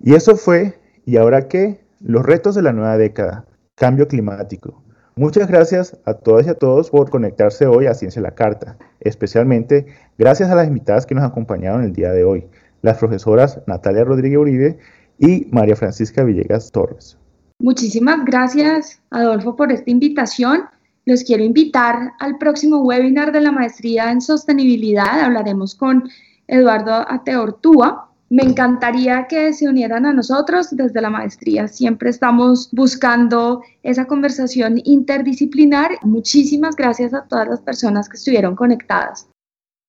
Y 0.00 0.14
eso 0.14 0.34
fue, 0.34 0.76
¿y 1.06 1.18
ahora 1.18 1.46
qué? 1.46 1.84
Los 2.00 2.26
retos 2.26 2.56
de 2.56 2.62
la 2.62 2.72
nueva 2.72 2.96
década, 2.96 3.44
cambio 3.76 4.08
climático. 4.08 4.82
Muchas 5.14 5.46
gracias 5.46 5.98
a 6.04 6.14
todas 6.14 6.48
y 6.48 6.50
a 6.50 6.54
todos 6.54 6.90
por 6.90 7.10
conectarse 7.10 7.68
hoy 7.68 7.86
a 7.86 7.94
Ciencia 7.94 8.22
la 8.22 8.34
Carta, 8.34 8.76
especialmente 8.98 9.86
gracias 10.18 10.50
a 10.50 10.56
las 10.56 10.66
invitadas 10.66 11.06
que 11.06 11.14
nos 11.14 11.22
acompañaron 11.22 11.84
el 11.84 11.92
día 11.92 12.10
de 12.10 12.24
hoy, 12.24 12.48
las 12.82 12.98
profesoras 12.98 13.60
Natalia 13.68 14.02
Rodríguez 14.02 14.38
Uribe 14.38 14.78
y 15.20 15.46
María 15.52 15.76
Francisca 15.76 16.24
Villegas 16.24 16.72
Torres. 16.72 17.16
Muchísimas 17.60 18.24
gracias, 18.24 19.00
Adolfo, 19.10 19.54
por 19.54 19.70
esta 19.70 19.90
invitación. 19.90 20.62
Los 21.04 21.22
quiero 21.22 21.44
invitar 21.44 22.12
al 22.18 22.38
próximo 22.38 22.82
webinar 22.82 23.30
de 23.32 23.42
la 23.42 23.52
maestría 23.52 24.10
en 24.10 24.20
sostenibilidad. 24.20 25.20
Hablaremos 25.20 25.74
con 25.74 26.08
Eduardo 26.46 27.04
Ateortúa. 27.08 28.08
Me 28.30 28.44
encantaría 28.44 29.26
que 29.26 29.52
se 29.52 29.68
unieran 29.68 30.06
a 30.06 30.12
nosotros 30.12 30.68
desde 30.70 31.00
la 31.00 31.10
maestría. 31.10 31.68
Siempre 31.68 32.10
estamos 32.10 32.70
buscando 32.72 33.62
esa 33.82 34.06
conversación 34.06 34.80
interdisciplinar. 34.84 35.90
Muchísimas 36.02 36.76
gracias 36.76 37.12
a 37.12 37.24
todas 37.24 37.48
las 37.48 37.60
personas 37.60 38.08
que 38.08 38.16
estuvieron 38.16 38.54
conectadas. 38.54 39.29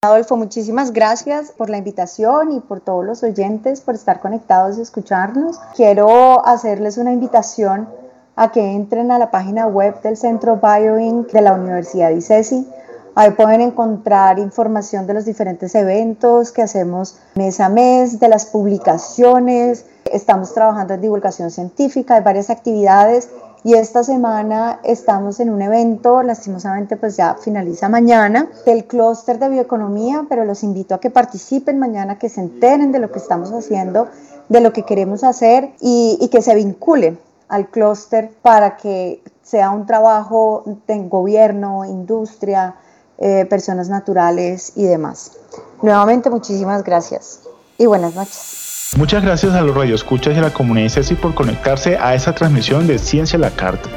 Adolfo, 0.03 0.35
muchísimas 0.35 0.93
gracias 0.93 1.51
por 1.51 1.69
la 1.69 1.77
invitación 1.77 2.53
y 2.53 2.59
por 2.59 2.79
todos 2.79 3.05
los 3.05 3.21
oyentes 3.21 3.81
por 3.81 3.93
estar 3.93 4.19
conectados 4.19 4.79
y 4.79 4.81
escucharnos. 4.81 5.59
Quiero 5.75 6.43
hacerles 6.43 6.97
una 6.97 7.13
invitación 7.13 7.87
a 8.35 8.51
que 8.51 8.61
entren 8.71 9.11
a 9.11 9.19
la 9.19 9.29
página 9.29 9.67
web 9.67 10.01
del 10.01 10.17
Centro 10.17 10.59
BioInc 10.59 11.31
de 11.31 11.41
la 11.41 11.53
Universidad 11.53 12.09
de 12.09 12.15
ICESI. 12.15 12.67
Ahí 13.13 13.29
pueden 13.29 13.61
encontrar 13.61 14.39
información 14.39 15.05
de 15.05 15.13
los 15.13 15.25
diferentes 15.25 15.75
eventos 15.75 16.51
que 16.51 16.63
hacemos 16.63 17.19
mes 17.35 17.59
a 17.59 17.69
mes, 17.69 18.19
de 18.19 18.27
las 18.27 18.47
publicaciones. 18.47 19.85
Estamos 20.11 20.51
trabajando 20.55 20.95
en 20.95 21.01
divulgación 21.01 21.51
científica, 21.51 22.15
hay 22.15 22.23
varias 22.23 22.49
actividades 22.49 23.29
y 23.63 23.75
esta 23.75 24.03
semana 24.03 24.79
estamos 24.83 25.39
en 25.39 25.51
un 25.51 25.61
evento, 25.61 26.23
lastimosamente 26.23 26.97
pues 26.97 27.15
ya 27.15 27.35
finaliza 27.35 27.89
mañana, 27.89 28.49
del 28.65 28.85
clúster 28.85 29.37
de 29.37 29.49
bioeconomía, 29.49 30.25
pero 30.27 30.45
los 30.45 30.63
invito 30.63 30.95
a 30.95 30.99
que 30.99 31.11
participen 31.11 31.77
mañana, 31.77 32.17
que 32.17 32.29
se 32.29 32.41
enteren 32.41 32.91
de 32.91 32.99
lo 32.99 33.11
que 33.11 33.19
estamos 33.19 33.51
haciendo, 33.51 34.07
de 34.49 34.61
lo 34.61 34.73
que 34.73 34.83
queremos 34.83 35.23
hacer 35.23 35.73
y, 35.79 36.27
que 36.31 36.41
se 36.41 36.55
vinculen 36.55 37.19
al 37.49 37.69
clúster 37.69 38.31
para 38.41 38.77
que 38.77 39.21
sea 39.43 39.69
un 39.69 39.85
trabajo 39.85 40.63
de 40.87 41.07
gobierno, 41.07 41.85
industria, 41.85 42.75
eh, 43.17 43.45
personas 43.45 43.89
naturales 43.89 44.73
y 44.75 44.85
demás. 44.85 45.33
Nuevamente 45.81 46.29
muchísimas 46.29 46.83
gracias 46.83 47.41
y 47.77 47.85
buenas 47.85 48.15
noches. 48.15 48.70
Muchas 48.97 49.23
gracias 49.23 49.53
a 49.53 49.61
los 49.61 49.73
radioescuchas 49.73 50.35
y 50.35 50.39
a 50.39 50.41
la 50.41 50.51
comunidad 50.51 50.89
CECI 50.89 51.15
por 51.15 51.33
conectarse 51.33 51.97
a 51.97 52.13
esta 52.13 52.35
transmisión 52.35 52.87
de 52.87 52.99
Ciencia 52.99 53.37
a 53.37 53.39
la 53.39 53.49
Carta. 53.49 53.89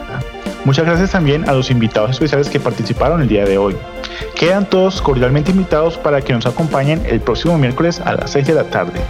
Muchas 0.64 0.86
gracias 0.86 1.10
también 1.10 1.48
a 1.48 1.52
los 1.52 1.68
invitados 1.72 2.12
especiales 2.12 2.48
que 2.48 2.60
participaron 2.60 3.20
el 3.20 3.26
día 3.26 3.44
de 3.44 3.58
hoy. 3.58 3.76
Quedan 4.36 4.70
todos 4.70 5.02
cordialmente 5.02 5.50
invitados 5.50 5.98
para 5.98 6.22
que 6.22 6.32
nos 6.32 6.46
acompañen 6.46 7.02
el 7.06 7.20
próximo 7.20 7.58
miércoles 7.58 8.00
a 8.00 8.14
las 8.14 8.30
6 8.30 8.46
de 8.46 8.54
la 8.54 8.64
tarde. 8.64 9.00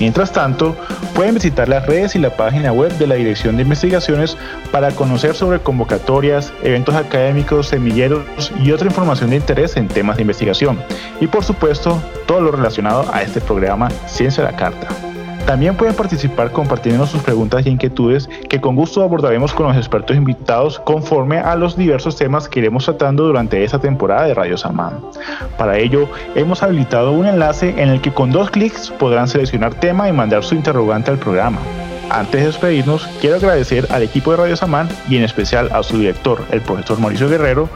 Mientras 0.00 0.32
tanto, 0.32 0.76
pueden 1.14 1.34
visitar 1.34 1.68
las 1.68 1.86
redes 1.86 2.16
y 2.16 2.18
la 2.18 2.36
página 2.36 2.72
web 2.72 2.92
de 2.98 3.06
la 3.06 3.14
Dirección 3.14 3.56
de 3.56 3.62
Investigaciones 3.62 4.36
para 4.72 4.90
conocer 4.90 5.36
sobre 5.36 5.60
convocatorias, 5.60 6.52
eventos 6.64 6.96
académicos, 6.96 7.68
semilleros 7.68 8.52
y 8.60 8.72
otra 8.72 8.88
información 8.88 9.30
de 9.30 9.36
interés 9.36 9.76
en 9.76 9.86
temas 9.86 10.16
de 10.16 10.22
investigación. 10.22 10.82
Y 11.20 11.28
por 11.28 11.44
supuesto, 11.44 12.02
todo 12.26 12.40
lo 12.40 12.50
relacionado 12.50 13.06
a 13.12 13.22
este 13.22 13.40
programa 13.40 13.88
Ciencia 14.08 14.42
a 14.42 14.50
la 14.50 14.56
Carta. 14.56 15.07
También 15.48 15.76
pueden 15.76 15.94
participar 15.94 16.52
compartiendo 16.52 17.06
sus 17.06 17.22
preguntas 17.22 17.64
y 17.64 17.70
inquietudes 17.70 18.28
que 18.50 18.60
con 18.60 18.76
gusto 18.76 19.02
abordaremos 19.02 19.54
con 19.54 19.66
los 19.66 19.78
expertos 19.78 20.14
invitados 20.14 20.78
conforme 20.78 21.38
a 21.38 21.56
los 21.56 21.74
diversos 21.74 22.16
temas 22.16 22.50
que 22.50 22.58
iremos 22.58 22.84
tratando 22.84 23.24
durante 23.24 23.64
esta 23.64 23.78
temporada 23.78 24.26
de 24.26 24.34
Radio 24.34 24.58
Samán. 24.58 25.00
Para 25.56 25.78
ello, 25.78 26.06
hemos 26.34 26.62
habilitado 26.62 27.12
un 27.12 27.24
enlace 27.24 27.70
en 27.82 27.88
el 27.88 28.02
que 28.02 28.12
con 28.12 28.30
dos 28.30 28.50
clics 28.50 28.90
podrán 28.90 29.26
seleccionar 29.26 29.72
tema 29.72 30.06
y 30.06 30.12
mandar 30.12 30.44
su 30.44 30.54
interrogante 30.54 31.12
al 31.12 31.18
programa. 31.18 31.60
Antes 32.10 32.42
de 32.42 32.46
despedirnos, 32.48 33.08
quiero 33.18 33.36
agradecer 33.36 33.86
al 33.88 34.02
equipo 34.02 34.32
de 34.32 34.36
Radio 34.36 34.56
Samán 34.56 34.90
y 35.08 35.16
en 35.16 35.24
especial 35.24 35.70
a 35.72 35.82
su 35.82 35.96
director, 35.96 36.44
el 36.50 36.60
profesor 36.60 37.00
Mauricio 37.00 37.26
Guerrero, 37.26 37.70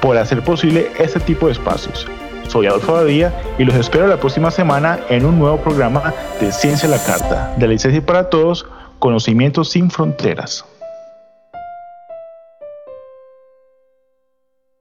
por 0.00 0.16
hacer 0.16 0.40
posible 0.40 0.90
este 0.98 1.20
tipo 1.20 1.44
de 1.44 1.52
espacios. 1.52 2.06
Soy 2.48 2.66
Adolfo 2.66 2.94
Badía 2.94 3.32
y 3.58 3.64
los 3.64 3.74
espero 3.74 4.06
la 4.06 4.16
próxima 4.16 4.50
semana 4.50 5.00
en 5.10 5.26
un 5.26 5.38
nuevo 5.38 5.58
programa 5.58 6.14
de 6.40 6.50
Ciencia 6.50 6.88
la 6.88 7.02
Carta, 7.04 7.54
de 7.58 7.66
la 7.66 7.74
licencia 7.74 8.04
para 8.04 8.30
todos, 8.30 8.64
conocimientos 8.98 9.70
sin 9.70 9.90
fronteras. 9.90 10.64